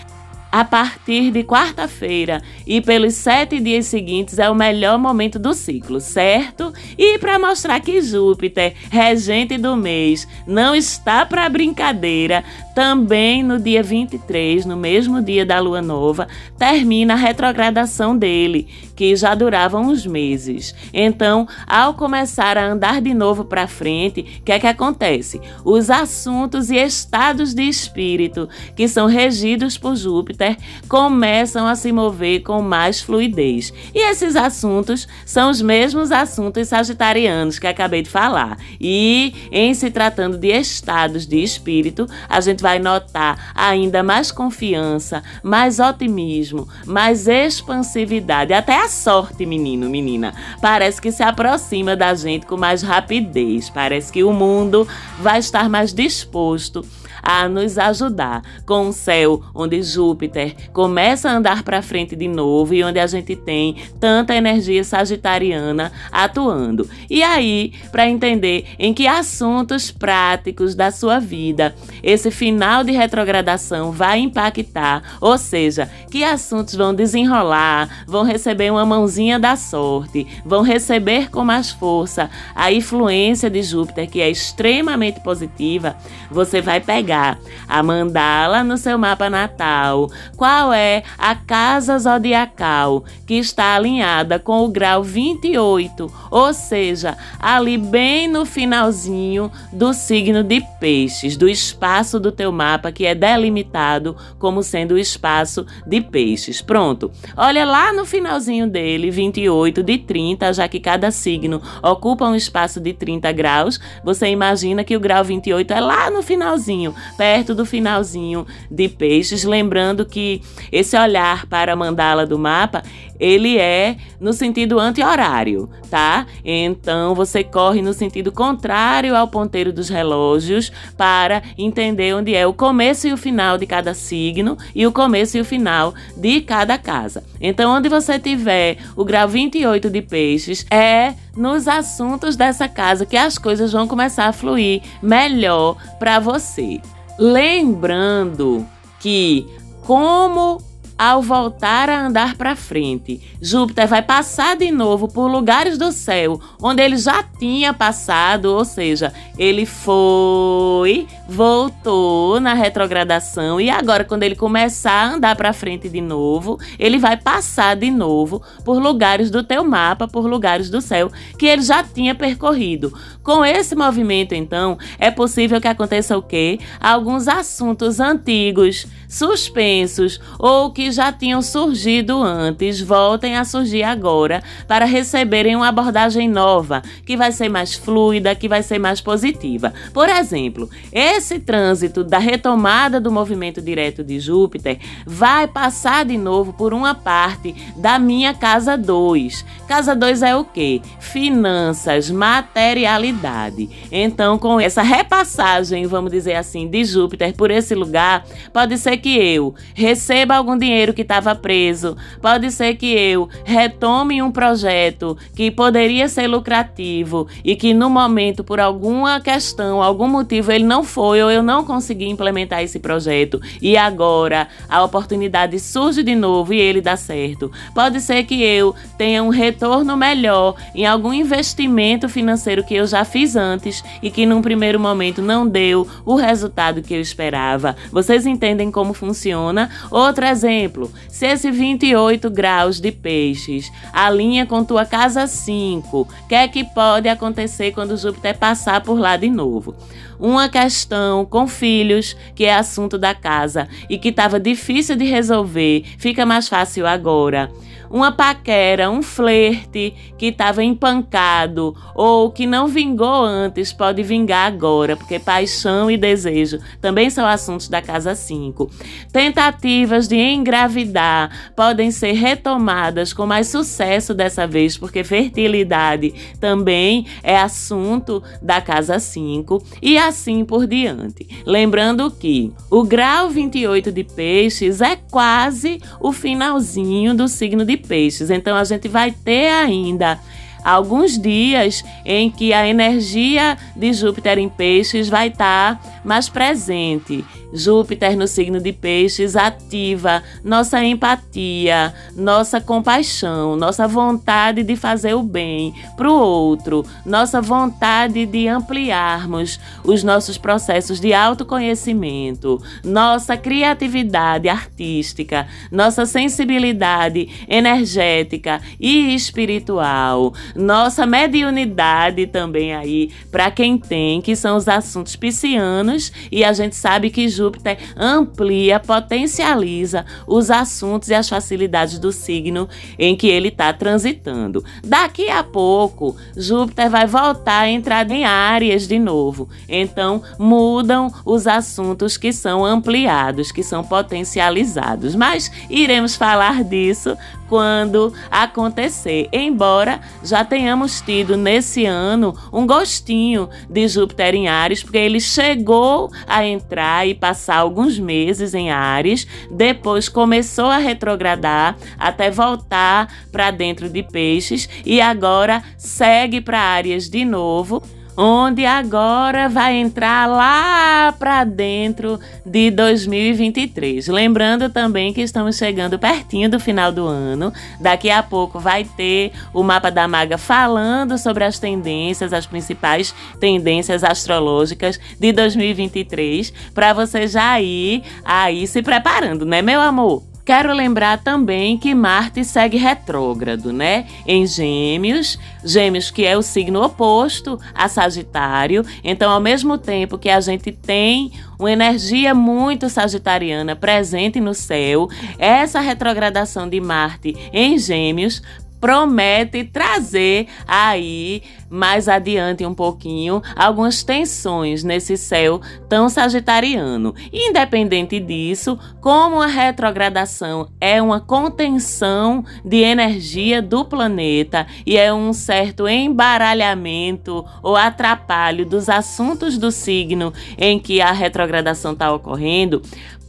a 0.53 0.67
partir 0.67 1.31
de 1.31 1.43
quarta-feira 1.43 2.43
e 2.67 2.83
pelos 2.83 3.15
sete 3.15 3.59
dias 3.59 3.87
seguintes 3.87 4.39
é 4.39 4.51
o 4.51 4.55
melhor 4.55 4.99
momento 4.99 5.39
do 5.39 5.55
ciclo, 5.55 5.99
certo? 5.99 6.75
E 6.99 7.19
para 7.19 7.39
mostrar 7.39 7.81
que 7.81 8.03
Júpiter, 8.03 8.75
regente 8.91 9.57
do 9.57 9.75
mês, 9.75 10.29
não 10.47 10.75
está 10.75 11.25
para 11.25 11.49
brincadeira, 11.49 12.45
também 12.75 13.43
no 13.43 13.59
dia 13.59 13.83
23, 13.83 14.65
no 14.65 14.77
mesmo 14.77 15.21
dia 15.21 15.45
da 15.45 15.61
lua 15.61 15.83
nova, 15.83 16.27
termina 16.59 17.15
a 17.15 17.17
retrogradação 17.17 18.17
dele, 18.17 18.69
que 18.97 19.15
já 19.15 19.35
durava 19.35 19.79
uns 19.79 20.07
meses. 20.07 20.75
Então, 20.93 21.47
ao 21.67 21.95
começar 21.95 22.57
a 22.57 22.67
andar 22.67 23.01
de 23.01 23.13
novo 23.13 23.45
para 23.45 23.67
frente, 23.67 24.21
o 24.41 24.43
que 24.43 24.53
é 24.53 24.59
que 24.59 24.67
acontece? 24.67 25.41
Os 25.65 25.91
assuntos 25.91 26.71
e 26.71 26.77
estados 26.77 27.53
de 27.53 27.63
espírito 27.63 28.49
que 28.75 28.89
são 28.89 29.07
regidos 29.07 29.77
por 29.77 29.97
Júpiter 29.97 30.57
começam 30.89 31.67
a 31.67 31.75
se 31.75 31.93
mover 31.93 32.43
com 32.43 32.63
mais 32.63 33.01
fluidez. 33.01 33.73
E 33.95 33.99
esses 34.11 34.37
assuntos 34.37 35.07
são 35.27 35.51
os 35.51 35.61
mesmos 35.61 36.11
assuntos 36.11 36.69
sagitarianos 36.69 37.59
que 37.59 37.67
acabei 37.67 38.03
de 38.03 38.11
falar. 38.11 38.57
E 38.81 39.35
em 39.51 39.75
se 39.75 39.91
tratando 39.91 40.39
de 40.39 40.49
estados 40.49 41.27
de 41.27 41.43
espírito, 41.43 42.07
a 42.29 42.41
gente 42.41 42.62
vai 42.63 42.79
notar 42.79 43.53
ainda 43.55 44.03
mais 44.03 44.31
confiança, 44.31 45.23
mais 45.43 45.81
otimismo, 45.81 46.69
mais 46.87 47.27
expansividade, 47.27 48.53
até 48.53 48.77
a 48.83 48.89
sorte, 48.89 49.45
menino, 49.45 49.91
menina. 49.91 50.33
Parece 50.61 51.01
que 51.01 51.11
se 51.11 51.23
aproxima 51.23 51.97
da 51.97 52.15
gente 52.15 52.47
com 52.47 52.57
mais 52.57 52.83
rapidez. 52.83 53.69
Parece 53.69 54.13
que 54.13 54.23
o 54.23 54.33
mundo 54.33 54.87
vai 55.19 55.41
estar 55.41 55.69
mais 55.69 55.93
disposto 55.93 56.87
a 57.23 57.49
nos 57.49 57.79
ajudar 57.79 58.43
com 58.67 58.89
um 58.89 58.93
céu 58.93 59.41
onde 59.55 59.83
Júpiter 59.83 60.55
começa 60.73 61.31
a 61.31 61.35
andar 61.35 61.63
para 61.63 61.81
frente 61.81 62.17
de 62.17 62.27
novo 62.27 62.75
e 62.75 62.83
onde 62.83 62.99
a 62.99 63.07
gente 63.07 63.37
tem 63.37 63.77
tanta 64.01 64.35
energia 64.35 64.83
sagitariana 64.83 65.93
atuando. 66.11 66.89
E 67.09 67.23
aí, 67.23 67.73
para 67.93 68.09
entender 68.09 68.67
em 68.79 68.93
que 68.93 69.07
assuntos 69.07 69.91
práticos 69.91 70.75
da 70.75 70.91
sua 70.91 71.21
vida 71.21 71.75
esse 72.03 72.31
final 72.31 72.83
de 72.83 72.91
retrogradação 72.93 73.93
vai 73.93 74.19
impactar, 74.19 75.03
ou 75.21 75.39
seja, 75.39 75.89
que 76.11 76.25
assuntos 76.25 76.75
vão 76.75 76.93
desenrolar, 76.93 78.05
vão 78.07 78.25
receber 78.25 78.73
uma 78.73 78.85
mãozinha 78.85 79.39
da 79.39 79.55
sorte, 79.55 80.27
vão 80.45 80.63
receber 80.63 81.31
com 81.31 81.45
mais 81.45 81.71
força 81.71 82.29
a 82.55 82.73
influência 82.73 83.49
de 83.49 83.63
Júpiter, 83.63 84.11
que 84.11 84.21
é 84.21 84.29
extremamente 84.29 85.21
positiva, 85.21 85.97
você 86.31 86.61
vai 86.61 86.81
pegar 86.81 87.12
pegar 87.13 87.39
a 87.69 87.83
mandala 87.83 88.65
no 88.65 88.79
seu 88.79 88.99
mapa 88.99 89.29
natal, 89.29 90.11
qual 90.37 90.73
é 90.73 91.03
a 91.19 91.35
casa 91.35 91.99
zodiacal 91.99 93.05
que 93.27 93.35
está 93.35 93.75
alinhada 93.75 94.39
com 94.39 94.65
o 94.65 94.69
grau 94.69 95.03
28, 95.03 96.13
ou 96.31 96.55
seja, 96.55 97.17
ali 97.39 97.77
bem 97.77 98.29
no 98.29 98.47
finalzinho 98.47 99.51
do 99.73 99.93
signo 99.93 100.43
de 100.43 100.63
Peixes, 100.81 101.37
do 101.37 101.49
espaço 101.49 102.19
do 102.19 102.33
teu 102.33 102.51
mapa 102.51 102.91
que 102.91 103.05
é 103.05 103.15
delimitado 103.15 104.17
como 104.39 104.63
sendo 104.63 104.93
o 104.93 104.99
espaço 104.99 105.67
de 105.87 106.01
Peixes. 106.01 106.63
Pronto. 106.63 107.11
Olha 107.37 107.65
lá 107.65 107.93
no 107.93 108.07
finalzinho 108.07 108.67
dele, 108.67 109.11
28 109.11 109.83
de 109.83 109.99
30, 109.99 110.53
já 110.55 110.69
que 110.69 110.81
cada 110.81 111.11
signo 111.11 111.61
ocupa 111.83 112.27
um 112.27 112.35
espaço 112.35 112.81
de 112.81 112.93
30 112.93 113.31
graus, 113.33 113.79
você 114.03 114.29
imagina 114.29 114.85
que 114.85 114.97
o 114.97 115.01
grau 115.01 115.23
28 115.23 115.73
é 115.73 115.81
lá 115.81 116.11
no 116.11 116.23
finalzinho, 116.23 116.95
perto 117.17 117.55
do 117.55 117.65
finalzinho 117.65 118.47
de 118.71 118.89
Peixes, 118.89 119.45
lembrando 119.45 120.05
que 120.05 120.43
esse 120.71 120.97
olhar 120.97 121.47
para 121.47 121.73
a 121.73 121.77
mandala 121.77 122.27
do 122.27 122.39
mapa, 122.39 122.83
ele 123.23 123.57
é 123.57 123.97
no 124.19 124.33
sentido 124.33 124.81
anti-horário, 124.81 125.71
tá? 125.89 126.27
Então 126.45 127.15
você 127.15 127.45
corre 127.45 127.81
no 127.81 127.93
sentido 127.93 128.33
contrário 128.33 129.17
ao 129.17 129.29
ponteiro 129.29 129.73
dos 129.73 129.89
relógios 129.89 130.73
para 130.97 131.41
entender 131.57 132.13
onde 132.17 132.35
é 132.35 132.45
o 132.45 132.53
começo 132.53 133.07
e 133.07 133.13
o 133.13 133.17
final 133.17 133.57
de 133.57 133.65
cada 133.65 133.95
signo 133.95 134.59
e 134.75 134.85
o 134.85 134.91
começo 134.91 135.39
e 135.39 135.41
o 135.41 135.45
final 135.45 135.95
de 136.17 136.41
cada 136.41 136.77
casa. 136.77 137.23
Então, 137.41 137.71
onde 137.73 137.89
você 137.89 138.19
tiver 138.19 138.79
o 138.97 139.05
grau 139.05 139.29
28 139.29 139.89
de 139.89 140.03
Peixes, 140.03 140.67
é 140.69 141.15
nos 141.37 141.69
assuntos 141.69 142.35
dessa 142.35 142.67
casa 142.67 143.07
que 143.07 143.17
as 143.17 143.39
coisas 143.39 143.73
vão 143.73 143.87
começar 143.87 144.27
a 144.27 144.33
fluir 144.33 144.83
melhor 145.01 145.77
para 146.01 146.19
você. 146.19 146.81
Lembrando 147.19 148.67
que, 148.99 149.47
como 149.83 150.59
ao 150.99 151.23
voltar 151.23 151.89
a 151.89 152.07
andar 152.07 152.37
para 152.37 152.55
frente, 152.55 153.21
Júpiter 153.41 153.89
vai 153.89 154.03
passar 154.03 154.57
de 154.57 154.71
novo 154.71 155.09
por 155.09 155.31
lugares 155.31 155.77
do 155.77 155.93
céu 155.93 156.41
onde 156.61 156.83
ele 156.83 156.97
já 156.97 157.23
tinha 157.23 157.73
passado, 157.73 158.47
ou 158.47 158.65
seja, 158.65 159.13
ele 159.39 159.67
foi, 159.67 161.07
voltou 161.29 162.39
na 162.41 162.55
retrogradação 162.55 163.61
e 163.61 163.69
agora 163.71 164.05
quando 164.05 164.23
ele 164.23 164.37
começar 164.37 164.93
a 164.93 165.15
andar 165.15 165.37
para 165.37 165.53
frente 165.53 165.89
de 165.89 166.01
novo, 166.01 166.59
ele 166.79 166.99
vai 166.99 167.17
passar 167.17 167.77
de 167.77 167.91
novo 167.91 168.43
por 168.65 168.81
lugares 168.81 169.31
do 169.31 169.43
teu 169.43 169.65
mapa, 169.65 170.07
por 170.07 170.27
lugares 170.27 170.71
do 170.71 170.81
céu 170.81 171.11
que 171.39 171.47
ele 171.47 171.63
já 171.63 171.83
tinha 171.83 172.15
percorrido. 172.15 172.93
Com 173.23 173.45
esse 173.45 173.75
movimento, 173.75 174.35
então, 174.35 174.79
é 174.99 175.11
possível 175.11 175.61
que 175.61 175.69
aconteça 175.69 176.17
o 176.17 176.23
quê? 176.23 176.59
Alguns 176.81 177.29
assuntos 177.29 178.01
antigos, 178.01 178.87
suspensos 179.13 180.19
ou 180.39 180.71
que 180.71 180.91
já 180.91 181.13
tinham 181.13 181.43
surgido 181.43 182.23
antes 182.23 182.81
voltem 182.81 183.37
a 183.37 183.45
surgir 183.45 183.83
agora 183.83 184.43
para 184.67 184.85
receberem 184.85 185.55
uma 185.55 185.69
abordagem 185.69 186.29
nova, 186.29 186.83
que 187.05 187.17
vai 187.17 187.31
ser 187.33 187.49
mais 187.49 187.75
fluida, 187.75 188.35
que 188.35 188.49
vai 188.49 188.63
ser 188.63 188.79
mais 188.79 189.01
positiva. 189.01 189.73
Por 189.93 190.09
exemplo, 190.09 190.69
esse 190.93 191.39
trânsito 191.39 192.03
da 192.03 192.19
retomada 192.19 193.01
do 193.01 193.13
movimento 193.13 193.61
direto 193.61 194.03
de 194.03 194.19
Júpiter 194.19 194.79
vai 195.07 195.47
passar 195.47 196.05
de 196.05 196.17
novo 196.17 196.53
por 196.53 196.73
uma 196.73 196.95
parte 196.95 197.55
da 197.77 197.99
minha 197.99 198.33
casa 198.33 198.77
2. 198.77 199.45
Casa 199.69 199.95
2 199.95 200.23
é 200.23 200.35
o 200.35 200.45
quê? 200.45 200.81
Finanças, 200.99 202.11
materialidade 202.11 203.69
então, 203.91 204.39
com 204.39 204.61
essa 204.61 204.83
repassagem, 204.83 205.87
vamos 205.87 206.11
dizer 206.11 206.35
assim, 206.35 206.69
de 206.69 206.85
Júpiter 206.85 207.35
por 207.35 207.51
esse 207.51 207.75
lugar, 207.75 208.25
pode 208.53 208.79
ser 208.79 208.97
que 209.03 209.19
eu 209.19 209.55
receba 209.75 210.37
algum 210.37 210.57
dinheiro 210.57 210.95
que 210.95 211.03
estava 211.03 211.35
preso, 211.35 211.97
pode 212.21 212.51
ser 212.51 212.77
que 212.77 212.87
eu 212.87 213.29
retome 213.45 214.23
um 214.23 214.31
projeto 214.31 215.19
que 215.35 215.51
poderia 215.51 216.09
ser 216.09 216.29
lucrativo 216.29 217.27
e 217.45 217.57
que 217.57 217.75
no 217.75 217.91
momento, 217.91 218.45
por 218.45 218.61
alguma 218.61 219.21
questão, 219.21 219.83
algum 219.83 220.09
motivo, 220.09 220.53
ele 220.53 220.65
não 220.65 220.85
foi 220.85 221.23
ou 221.23 221.31
eu 221.31 221.43
não 221.43 221.65
consegui 221.65 222.09
implementar 222.09 222.63
esse 222.63 222.79
projeto 222.79 223.41
e 223.61 223.77
agora 223.77 224.49
a 224.69 224.83
oportunidade 224.83 225.59
surge 225.59 226.03
de 226.03 226.15
novo 226.15 226.55
e 226.55 226.61
ele 226.61 226.81
dá 226.81 226.97
certo. 226.97 227.51
Pode 227.75 228.01
ser 228.01 228.23
que 228.25 228.43
eu 228.43 228.75
tenha 228.97 229.23
um 229.23 229.29
retorno 229.29 229.97
melhor 229.97 230.55
em 230.75 230.87
algum 230.87 231.13
investimento 231.13 232.09
financeiro 232.09 232.63
que 232.63 232.75
eu 232.75 232.87
já 232.87 233.05
fiz 233.05 233.35
antes 233.35 233.83
e 234.03 234.11
que 234.11 234.25
num 234.25 234.41
primeiro 234.41 234.79
momento 234.79 235.21
não 235.21 235.47
deu 235.47 235.87
o 236.05 236.15
resultado 236.15 236.83
que 236.83 236.95
eu 236.95 237.01
esperava. 237.01 237.77
Vocês 237.91 238.27
entendem 238.27 238.71
como 238.71 238.92
funciona? 238.93 239.71
Outro 239.91 240.25
exemplo: 240.25 240.91
se 241.09 241.27
esse 241.27 241.51
28 241.51 242.31
graus 242.31 242.81
de 242.81 242.93
peixes 242.93 243.71
alinha 243.93 244.47
com 244.47 244.65
tua 244.65 244.85
casa 244.85 245.27
5, 245.27 246.01
o 246.01 246.09
que 246.29 246.35
é 246.35 246.49
que 246.49 246.65
pode 246.65 247.09
acontecer 247.09 247.73
quando 247.73 247.97
Júpiter 247.97 248.37
passar 248.37 248.81
por 248.83 248.99
lá 248.99 249.17
de 249.17 249.29
novo? 249.29 249.75
Uma 250.19 250.49
questão 250.49 251.25
com 251.25 251.49
filhos, 251.49 252.17
que 252.35 252.45
é 252.45 252.55
assunto 252.55 252.97
da 252.97 253.15
casa 253.15 253.69
e 253.91 253.99
que 253.99 254.09
estava 254.09 254.39
difícil 254.39 254.95
de 254.95 255.05
resolver, 255.05 255.85
fica 255.99 256.25
mais 256.25 256.49
fácil 256.49 256.87
agora 256.87 257.51
uma 257.93 258.11
paquera, 258.11 258.91
um 258.91 259.03
flerte 259.03 259.95
que 260.17 260.27
estava 260.27 260.65
empancado 260.65 261.77
ou 261.95 262.31
que 262.31 262.47
não 262.47 262.67
vingou 262.67 263.23
antes 263.23 263.73
pode 263.73 264.03
vingar 264.03 264.47
agora, 264.47 264.97
porque 264.97 265.19
paixão 265.19 265.91
e 265.91 265.99
desejo 265.99 266.59
também 266.81 267.11
são 267.11 267.27
assuntos 267.27 267.69
da 267.69 267.83
casa 267.83 268.15
5. 268.15 268.71
Tentativas 269.13 270.09
de 270.09 270.17
engravidar 270.17 271.53
podem 271.55 271.91
ser 271.91 272.13
retomadas 272.13 273.13
com 273.13 273.27
mais 273.27 273.49
sucesso 273.49 274.15
dessa 274.15 274.47
vez, 274.47 274.79
porque 274.79 275.05
fertilidade 275.05 276.15
também 276.41 277.07
é 277.23 277.37
assunto 277.37 278.23
da 278.41 278.61
casa 278.61 278.99
5 278.99 279.63
e 279.83 279.99
assim 279.99 280.45
por 280.45 280.67
diante. 280.67 281.29
Lembrando 281.45 282.11
que 282.11 282.53
o 282.71 282.83
grau 282.85 283.29
28 283.29 283.93
de 283.93 284.05
peixes 284.05 284.81
é 284.81 284.97
quase 284.97 285.81
o 286.01 286.13
finalzinho 286.13 287.15
do 287.15 287.29
signo 287.29 287.65
de 287.65 287.82
peixes. 287.83 288.31
Então 288.31 288.57
a 288.57 288.65
gente 288.65 288.89
vai 288.89 289.11
ter 289.11 289.49
ainda 289.49 290.19
alguns 290.65 291.19
dias 291.19 291.85
em 292.05 292.31
que 292.31 292.53
a 292.53 292.67
energia 292.67 293.57
de 293.77 293.93
Júpiter 293.93 294.39
em 294.39 294.49
peixes 294.49 295.09
vai 295.09 295.29
estar 295.29 295.81
tá 295.81 296.01
mais 296.05 296.29
presente. 296.29 297.25
Júpiter 297.53 298.17
no 298.17 298.27
signo 298.27 298.59
de 298.61 298.73
Peixes 298.73 299.37
ativa 299.37 300.23
nossa 300.43 300.83
empatia, 300.83 301.93
nossa 302.17 302.61
compaixão, 302.61 303.57
nossa 303.57 303.87
vontade 303.87 304.63
de 304.63 304.75
fazer 304.75 305.15
o 305.15 305.23
bem 305.23 305.75
para 305.97 306.11
o 306.11 306.19
outro, 306.19 306.85
nossa 307.05 307.41
vontade 307.41 308.25
de 308.25 308.49
ampliarmos 308.49 309.61
os 309.85 310.03
nossos 310.03 310.39
processos 310.39 310.99
de 310.99 311.13
autoconhecimento, 311.13 312.61
nossa 312.83 313.37
criatividade 313.37 314.49
artística, 314.49 315.47
nossa 315.71 316.07
sensibilidade 316.07 317.29
energética 317.47 318.61
e 318.81 319.15
espiritual, 319.15 320.33
nossa 320.55 321.07
mediunidade 321.07 322.27
também 322.27 322.75
aí 322.75 323.11
para 323.31 323.51
quem 323.51 323.79
tem, 323.79 324.21
que 324.21 324.37
são 324.37 324.57
os 324.57 324.69
assuntos 324.69 325.17
piscianos, 325.17 326.13
e 326.31 326.45
a 326.45 326.53
gente 326.53 326.77
sabe 326.77 327.11
que 327.11 327.29
Júpiter 327.29 327.79
amplia, 327.97 328.81
potencializa 328.81 330.05
os 330.27 330.51
assuntos 330.51 331.09
e 331.09 331.15
as 331.15 331.29
facilidades 331.29 331.99
do 331.99 332.13
signo 332.13 332.69
em 332.99 333.17
que 333.17 333.29
ele 333.29 333.49
está 333.49 333.73
transitando. 333.73 334.65
Daqui 334.85 335.29
a 335.29 335.43
pouco, 335.43 336.17
Júpiter 336.37 336.91
vai 336.91 337.07
voltar 337.07 337.61
a 337.61 337.69
entrar 337.69 338.11
em 338.11 338.25
áreas 338.25 338.87
de 338.87 338.99
novo. 338.99 339.49
Então, 339.69 340.23
mudam 340.39 341.13
os 341.25 341.47
assuntos 341.47 342.17
que 342.17 342.33
são 342.33 342.65
ampliados, 342.65 343.53
que 343.53 343.63
são 343.63 343.83
potencializados. 343.83 345.15
Mas 345.15 345.51
iremos 345.69 346.17
falar 346.17 346.65
disso 346.65 347.17
quando 347.49 348.13
acontecer. 348.31 349.29
Embora 349.33 350.01
já 350.25 350.42
tenhamos 350.45 351.01
tido 351.01 351.37
nesse 351.37 351.85
ano 351.85 352.35
um 352.53 352.67
gostinho 352.67 353.49
de 353.69 353.87
Júpiter 353.89 354.35
em 354.35 354.49
Ares, 354.49 354.83
porque 354.83 354.99
ele 354.99 355.21
chegou 355.21 356.11
a 356.27 356.47
entrar 356.47 357.07
e 357.07 357.15
passar 357.15 357.57
alguns 357.57 357.99
meses 357.99 358.55
em 358.55 358.71
Ares, 358.71 359.27
depois 359.51 360.09
começou 360.09 360.67
a 360.67 360.79
retrogradar 360.79 361.77
até 361.99 362.31
voltar 362.31 363.13
para 363.31 363.51
dentro 363.51 363.89
de 363.89 364.03
Peixes 364.03 364.69
e 364.85 365.01
agora 365.01 365.63
segue 365.77 366.41
para 366.41 366.61
Áreas 366.61 367.09
de 367.09 367.25
novo 367.25 367.83
onde 368.17 368.67
agora 368.67 369.49
vai 369.49 369.75
entrar 369.77 370.29
lá 370.29 371.15
para 371.19 371.45
dentro 371.45 372.19
de 372.45 372.71
2023. 372.71 374.09
Lembrando 374.09 374.69
também 374.69 375.13
que 375.13 375.21
estamos 375.21 375.57
chegando 375.57 375.99
pertinho 375.99 376.51
do 376.51 376.61
final 376.61 376.93
do 376.93 377.07
ano. 377.07 377.53
Daqui 377.81 378.11
a 378.11 378.23
pouco 378.23 378.59
vai 378.59 378.85
ter 378.85 379.33
o 379.53 379.63
mapa 379.63 379.91
da 379.91 380.07
maga 380.07 380.37
falando 380.37 381.17
sobre 381.19 381.45
as 381.45 381.59
tendências, 381.59 382.33
as 382.33 382.47
principais 382.47 383.15
tendências 383.41 384.05
astrológicas 384.05 384.99
de 385.19 385.33
2023, 385.33 386.53
para 386.75 386.93
você 386.93 387.27
já 387.27 387.61
ir 387.61 388.03
aí 388.25 388.67
se 388.67 388.83
preparando, 388.83 389.45
né, 389.45 389.63
meu 389.63 389.81
amor? 389.81 390.32
Quero 390.45 390.73
lembrar 390.73 391.23
também 391.23 391.79
que 391.79 391.95
Marte 391.95 392.45
segue 392.45 392.77
retrógrado, 392.77 393.73
né? 393.73 394.07
Em 394.27 394.45
Gêmeos, 394.45 395.39
Gêmeos 395.65 396.11
que 396.11 396.25
é 396.25 396.37
o 396.37 396.43
signo 396.43 396.83
oposto 396.83 397.61
a 397.73 397.89
Sagitário. 397.89 398.85
Então, 399.05 399.31
ao 399.31 399.41
mesmo 399.41 399.79
tempo 399.79 400.19
que 400.19 400.29
a 400.29 400.41
gente 400.41 400.73
tem 400.73 401.31
uma 401.59 401.71
energia 401.71 402.35
muito 402.35 402.89
sagitariana 402.89 403.77
presente 403.77 404.41
no 404.41 404.53
céu, 404.53 405.09
essa 405.39 405.79
retrogradação 405.79 406.69
de 406.69 406.81
Marte 406.81 407.37
em 407.53 407.79
Gêmeos 407.79 408.43
promete 408.83 409.63
trazer 409.63 410.49
aí 410.67 411.41
mais 411.71 412.09
adiante 412.09 412.67
um 412.67 412.75
pouquinho 412.75 413.41
algumas 413.55 414.03
tensões 414.03 414.83
nesse 414.83 415.17
céu 415.17 415.61
tão 415.89 416.09
sagitariano. 416.09 417.15
Independente 417.33 418.19
disso, 418.19 418.77
como 419.01 419.41
a 419.41 419.47
retrogradação 419.47 420.69
é 420.81 421.01
uma 421.01 421.21
contenção 421.21 422.45
de 422.65 422.79
energia 422.79 423.63
do 423.63 423.85
planeta 423.85 424.67
e 424.85 424.97
é 424.97 425.15
um 425.15 425.33
certo 425.33 425.87
embaralhamento 425.87 427.47
ou 427.63 427.77
atrapalho 427.77 428.67
dos 428.67 428.89
assuntos 428.89 429.57
do 429.57 429.71
signo 429.71 430.33
em 430.59 430.81
que 430.81 431.01
a 431.01 431.13
retrogradação 431.13 431.93
está 431.93 432.13
ocorrendo, 432.13 432.83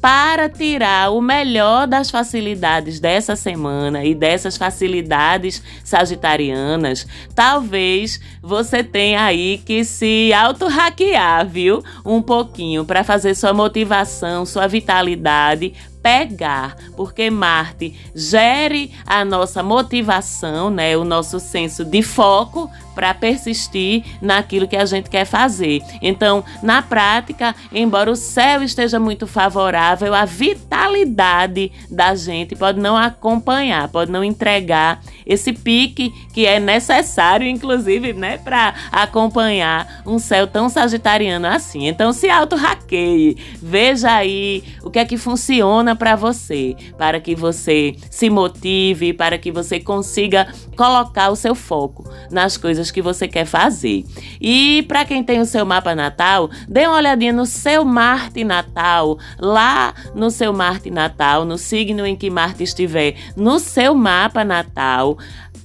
para 0.04 0.50
tirar 0.50 1.14
o 1.14 1.22
melhor 1.22 1.88
das 1.88 2.12
facilidades 2.12 3.00
dessa 3.00 3.38
semana 3.38 4.04
e 4.04 4.14
dessas 4.14 4.58
facilidades 4.58 5.64
sagitarianas, 5.82 7.08
talvez 7.34 8.20
você 8.42 8.84
tenha 8.84 9.24
aí 9.24 9.62
que 9.66 9.86
se 9.86 10.34
auto-hackear, 10.34 11.48
viu? 11.48 11.82
Um 12.06 12.22
pouquinho 12.22 12.84
para 12.84 13.02
fazer 13.06 13.34
sua 13.34 13.54
motivação, 13.54 14.46
sua 14.46 14.68
vitalidade 14.68 15.74
pegar, 16.02 16.76
porque 16.98 17.30
Marte 17.30 17.98
gere 18.14 18.92
a 19.06 19.24
nossa 19.24 19.64
motivação, 19.64 20.70
né, 20.70 20.98
o 20.98 21.06
nosso 21.06 21.40
senso 21.40 21.86
de 21.86 22.04
foco 22.04 22.70
para 22.94 23.14
persistir 23.14 24.04
naquilo 24.22 24.68
que 24.68 24.76
a 24.76 24.86
gente 24.86 25.10
quer 25.10 25.26
fazer. 25.26 25.82
Então, 26.02 26.44
na 26.62 26.82
prática, 26.82 27.56
embora 27.72 28.12
o 28.12 28.16
céu 28.16 28.64
esteja 28.64 29.00
muito 29.00 29.28
favorável, 29.28 30.14
a 30.14 30.26
vitalidade 30.26 31.72
da 31.90 32.16
gente 32.16 32.56
pode 32.56 32.80
não 32.80 32.96
acompanhar, 32.96 33.88
pode 33.90 34.12
não 34.12 34.24
entregar 34.24 35.02
esse 35.26 35.54
pique 35.54 36.14
que 36.34 36.46
é 36.46 36.60
necessário, 36.60 37.48
inclusive, 37.48 38.14
né, 38.14 38.38
para 38.38 38.74
acompanhar 38.92 40.02
um 40.06 40.20
céu 40.20 40.48
tão 40.48 40.70
sagitariano 40.70 41.48
assim. 41.48 41.88
Então, 41.88 42.12
se 42.14 42.30
auto-hackeie, 42.30 43.38
veja 43.62 44.12
aí 44.12 44.64
o 44.84 44.90
que 44.90 45.00
é 45.00 45.06
que 45.06 45.18
funciona 45.18 45.96
para 45.96 46.16
você, 46.16 46.76
para 46.98 47.20
que 47.20 47.36
você 47.36 47.96
se 48.10 48.30
motive, 48.30 49.14
para 49.14 49.38
que 49.38 49.52
você 49.52 49.80
consiga 49.80 50.48
colocar 50.76 51.30
o 51.30 51.36
seu 51.36 51.56
foco 51.56 52.10
nas 52.32 52.58
coisas 52.58 52.83
que 52.92 53.02
você 53.02 53.28
quer 53.28 53.46
fazer. 53.46 54.04
E 54.42 54.84
para 54.88 55.06
quem 55.06 55.24
tem 55.24 55.40
o 55.40 55.46
seu 55.46 55.66
mapa 55.66 55.94
natal, 55.96 56.50
dê 56.68 56.88
uma 56.88 56.98
olhadinha 56.98 57.34
no 57.34 57.46
seu 57.46 57.86
Marte 57.86 58.44
natal, 58.44 59.18
lá 59.40 59.94
no 60.16 60.32
seu 60.32 60.54
Marte 60.54 60.90
natal, 60.90 61.46
no 61.46 61.58
signo 61.58 62.06
em 62.06 62.16
que 62.16 62.30
Marte 62.30 62.64
estiver, 62.64 63.16
no 63.36 63.60
seu 63.60 63.94
mapa 63.94 64.44
natal 64.44 65.18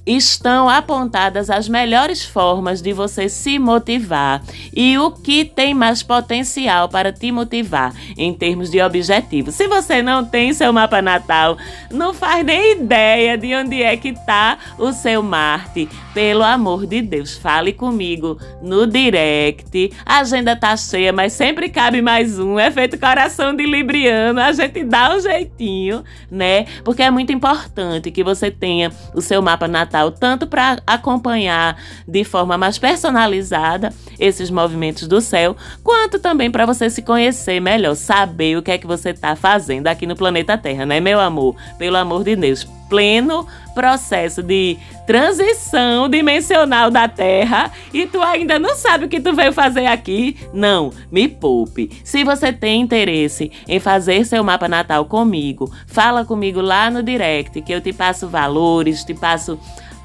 estão 0.09 0.67
apontadas 0.67 1.51
as 1.51 1.69
melhores 1.69 2.25
formas 2.25 2.81
de 2.81 2.91
você 2.93 3.29
se 3.29 3.59
motivar 3.59 4.41
e 4.75 4.97
o 4.97 5.11
que 5.11 5.45
tem 5.45 5.73
mais 5.73 6.01
potencial 6.01 6.89
para 6.89 7.13
te 7.13 7.31
motivar 7.31 7.93
em 8.17 8.33
termos 8.33 8.71
de 8.71 8.81
objetivo. 8.81 9.51
Se 9.51 9.67
você 9.67 10.01
não 10.01 10.25
tem 10.25 10.51
seu 10.51 10.73
mapa 10.73 10.99
natal, 10.99 11.57
não 11.91 12.11
faz 12.13 12.43
nem 12.43 12.73
ideia 12.73 13.37
de 13.37 13.53
onde 13.53 13.83
é 13.83 13.95
que 13.95 14.09
está 14.09 14.57
o 14.79 14.91
seu 14.91 15.21
Marte. 15.21 15.87
Pelo 16.13 16.43
amor 16.43 16.87
de 16.87 17.01
Deus, 17.01 17.37
fale 17.37 17.71
comigo 17.71 18.37
no 18.63 18.87
direct. 18.87 19.91
A 20.03 20.19
agenda 20.19 20.55
tá 20.55 20.75
cheia, 20.75 21.13
mas 21.13 21.33
sempre 21.33 21.69
cabe 21.69 22.01
mais 22.01 22.39
um. 22.39 22.57
É 22.57 22.71
feito 22.71 22.99
coração 22.99 23.55
de 23.55 23.63
Libriano, 23.65 24.39
a 24.39 24.51
gente 24.51 24.83
dá 24.83 25.15
um 25.15 25.19
jeitinho, 25.19 26.03
né? 26.31 26.65
Porque 26.83 27.03
é 27.03 27.11
muito 27.11 27.31
importante 27.31 28.09
que 28.09 28.23
você 28.23 28.49
tenha 28.49 28.91
o 29.13 29.21
seu 29.21 29.41
mapa 29.41 29.67
natal 29.67 29.98
tanto 30.11 30.47
para 30.47 30.79
acompanhar 30.87 31.77
de 32.07 32.23
forma 32.23 32.57
mais 32.57 32.77
personalizada 32.77 33.93
esses 34.19 34.49
movimentos 34.49 35.07
do 35.07 35.21
céu, 35.21 35.55
quanto 35.83 36.19
também 36.19 36.49
para 36.49 36.65
você 36.65 36.89
se 36.89 37.01
conhecer 37.01 37.59
melhor, 37.59 37.95
saber 37.95 38.57
o 38.57 38.61
que 38.61 38.71
é 38.71 38.77
que 38.77 38.87
você 38.87 39.09
está 39.09 39.35
fazendo 39.35 39.87
aqui 39.87 40.07
no 40.07 40.15
planeta 40.15 40.57
Terra, 40.57 40.85
né, 40.85 40.99
meu 40.99 41.19
amor? 41.19 41.55
Pelo 41.77 41.97
amor 41.97 42.23
de 42.23 42.35
Deus, 42.35 42.67
pleno 42.89 43.45
processo 43.73 44.43
de 44.43 44.77
transição 45.07 46.09
dimensional 46.09 46.91
da 46.91 47.07
Terra 47.07 47.71
e 47.93 48.05
tu 48.05 48.21
ainda 48.21 48.59
não 48.59 48.75
sabe 48.75 49.05
o 49.05 49.07
que 49.07 49.21
tu 49.21 49.33
veio 49.33 49.53
fazer 49.53 49.85
aqui? 49.85 50.35
Não, 50.53 50.91
me 51.09 51.27
poupe. 51.27 51.89
Se 52.03 52.23
você 52.23 52.51
tem 52.51 52.81
interesse 52.81 53.51
em 53.67 53.79
fazer 53.79 54.25
seu 54.25 54.43
mapa 54.43 54.67
natal 54.67 55.05
comigo, 55.05 55.71
fala 55.87 56.25
comigo 56.25 56.59
lá 56.59 56.89
no 56.89 57.01
direct 57.01 57.61
que 57.61 57.71
eu 57.71 57.79
te 57.79 57.93
passo 57.93 58.27
valores, 58.27 59.03
te 59.03 59.13
passo 59.13 59.57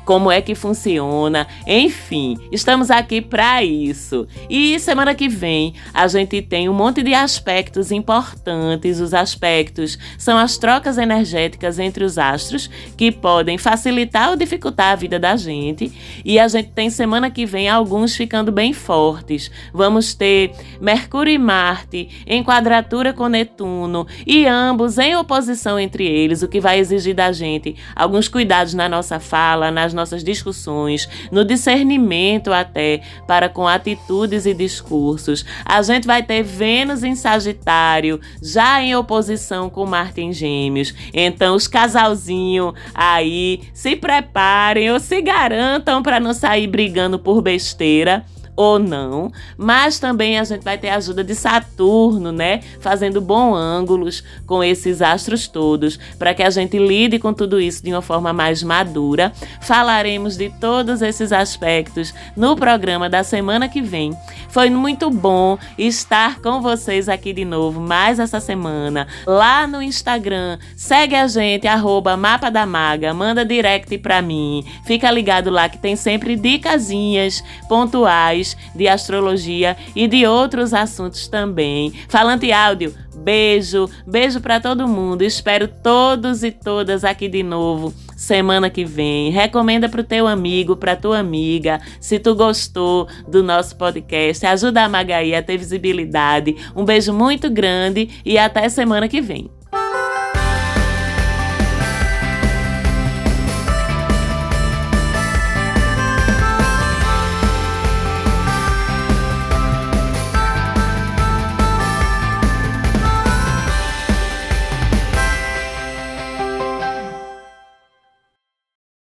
como 0.04 0.30
é 0.30 0.40
que 0.40 0.54
funciona, 0.54 1.46
enfim, 1.66 2.36
estamos 2.52 2.90
aqui 2.90 3.20
para 3.20 3.62
isso. 3.64 4.26
E 4.48 4.78
semana 4.78 5.14
que 5.14 5.28
vem 5.28 5.74
a 5.92 6.06
gente 6.06 6.42
tem 6.42 6.68
um 6.68 6.72
monte 6.74 7.02
de 7.02 7.14
aspectos 7.14 7.90
importantes. 7.90 9.00
Os 9.00 9.14
aspectos 9.14 9.98
são 10.18 10.36
as 10.36 10.58
trocas 10.58 10.98
energéticas 10.98 11.78
entre 11.78 12.04
os 12.04 12.18
astros 12.18 12.68
que 12.96 13.10
podem 13.10 13.56
facilitar 13.56 14.30
ou 14.30 14.36
dificultar 14.36 14.92
a 14.92 14.96
vida 14.96 15.18
da 15.18 15.36
gente. 15.36 15.92
E 16.24 16.38
a 16.38 16.48
gente 16.48 16.70
tem 16.70 16.90
semana 16.90 17.30
que 17.30 17.46
vem 17.46 17.68
alguns 17.68 18.14
ficando 18.14 18.52
bem 18.52 18.72
fortes. 18.72 19.50
Vamos 19.72 20.14
ter 20.14 20.52
Mercúrio 20.80 21.32
e 21.32 21.38
Marte 21.38 22.08
em 22.26 22.42
quadratura 22.44 23.12
com 23.12 23.28
Netuno 23.28 24.06
e 24.26 24.46
ambos 24.46 24.98
em 24.98 25.16
oposição 25.16 25.78
entre 25.78 26.06
eles, 26.06 26.42
o 26.42 26.48
que 26.48 26.60
vai 26.60 26.78
exigir 26.78 27.14
da 27.14 27.32
gente 27.32 27.76
alguns 27.96 28.28
cuidados 28.28 28.74
na 28.74 28.88
nossa 28.88 29.18
fala, 29.18 29.70
nas 29.70 29.93
nossas 29.94 30.22
discussões, 30.22 31.08
no 31.30 31.44
discernimento 31.44 32.52
até 32.52 33.00
para 33.26 33.48
com 33.48 33.66
atitudes 33.66 34.44
e 34.44 34.52
discursos. 34.52 35.44
A 35.64 35.80
gente 35.82 36.06
vai 36.06 36.22
ter 36.22 36.42
Vênus 36.42 37.02
em 37.02 37.14
Sagitário, 37.14 38.20
já 38.42 38.82
em 38.82 38.94
oposição 38.94 39.70
com 39.70 39.86
Marte 39.86 40.20
em 40.20 40.32
Gêmeos. 40.32 40.92
Então, 41.12 41.54
os 41.54 41.66
casalzinhos 41.66 42.74
aí 42.94 43.62
se 43.72 43.96
preparem 43.96 44.90
ou 44.90 45.00
se 45.00 45.22
garantam 45.22 46.02
para 46.02 46.20
não 46.20 46.34
sair 46.34 46.66
brigando 46.66 47.18
por 47.18 47.40
besteira 47.40 48.24
ou 48.56 48.78
não, 48.78 49.32
mas 49.56 49.98
também 49.98 50.38
a 50.38 50.44
gente 50.44 50.62
vai 50.62 50.78
ter 50.78 50.88
a 50.88 50.96
ajuda 50.96 51.24
de 51.24 51.34
Saturno, 51.34 52.30
né? 52.30 52.60
Fazendo 52.80 53.20
bons 53.20 53.56
ângulos 53.56 54.22
com 54.46 54.62
esses 54.62 55.02
astros 55.02 55.48
todos, 55.48 55.98
para 56.18 56.34
que 56.34 56.42
a 56.42 56.50
gente 56.50 56.78
lide 56.78 57.18
com 57.18 57.32
tudo 57.32 57.60
isso 57.60 57.82
de 57.82 57.90
uma 57.90 58.02
forma 58.02 58.32
mais 58.32 58.62
madura. 58.62 59.32
Falaremos 59.60 60.36
de 60.36 60.50
todos 60.60 61.02
esses 61.02 61.32
aspectos 61.32 62.14
no 62.36 62.56
programa 62.56 63.08
da 63.08 63.24
semana 63.24 63.68
que 63.68 63.82
vem. 63.82 64.16
Foi 64.48 64.70
muito 64.70 65.10
bom 65.10 65.58
estar 65.76 66.40
com 66.40 66.60
vocês 66.60 67.08
aqui 67.08 67.32
de 67.32 67.44
novo 67.44 67.80
mais 67.80 68.20
essa 68.20 68.38
semana. 68.38 69.08
Lá 69.26 69.66
no 69.66 69.82
Instagram, 69.82 70.58
segue 70.76 71.16
a 71.16 71.26
gente, 71.26 71.66
arroba 71.66 72.16
Mapa 72.16 72.50
da 72.50 72.64
Maga, 72.64 73.12
manda 73.12 73.44
direct 73.44 73.98
pra 73.98 74.22
mim. 74.22 74.64
Fica 74.84 75.10
ligado 75.10 75.50
lá 75.50 75.68
que 75.68 75.78
tem 75.78 75.96
sempre 75.96 76.36
dicasinhas 76.36 77.42
pontuais 77.68 78.43
de 78.74 78.88
astrologia 78.88 79.76
e 79.94 80.06
de 80.06 80.26
outros 80.26 80.74
assuntos 80.74 81.28
também. 81.28 81.92
Falante 82.08 82.52
áudio, 82.52 82.94
beijo, 83.16 83.88
beijo 84.06 84.40
para 84.40 84.60
todo 84.60 84.88
mundo. 84.88 85.22
Espero 85.22 85.68
todos 85.68 86.42
e 86.42 86.50
todas 86.50 87.04
aqui 87.04 87.28
de 87.28 87.42
novo 87.42 87.94
semana 88.16 88.70
que 88.70 88.84
vem. 88.84 89.30
Recomenda 89.30 89.88
pro 89.88 90.04
teu 90.04 90.26
amigo, 90.26 90.76
pra 90.76 90.96
tua 90.96 91.18
amiga, 91.18 91.80
se 92.00 92.18
tu 92.18 92.34
gostou 92.34 93.08
do 93.28 93.42
nosso 93.42 93.76
podcast. 93.76 94.44
Ajuda 94.46 94.84
a 94.84 94.88
Magaí 94.88 95.34
a 95.34 95.42
ter 95.42 95.58
visibilidade. 95.58 96.56
Um 96.74 96.84
beijo 96.84 97.12
muito 97.12 97.50
grande 97.50 98.08
e 98.24 98.38
até 98.38 98.68
semana 98.68 99.08
que 99.08 99.20
vem. 99.20 99.50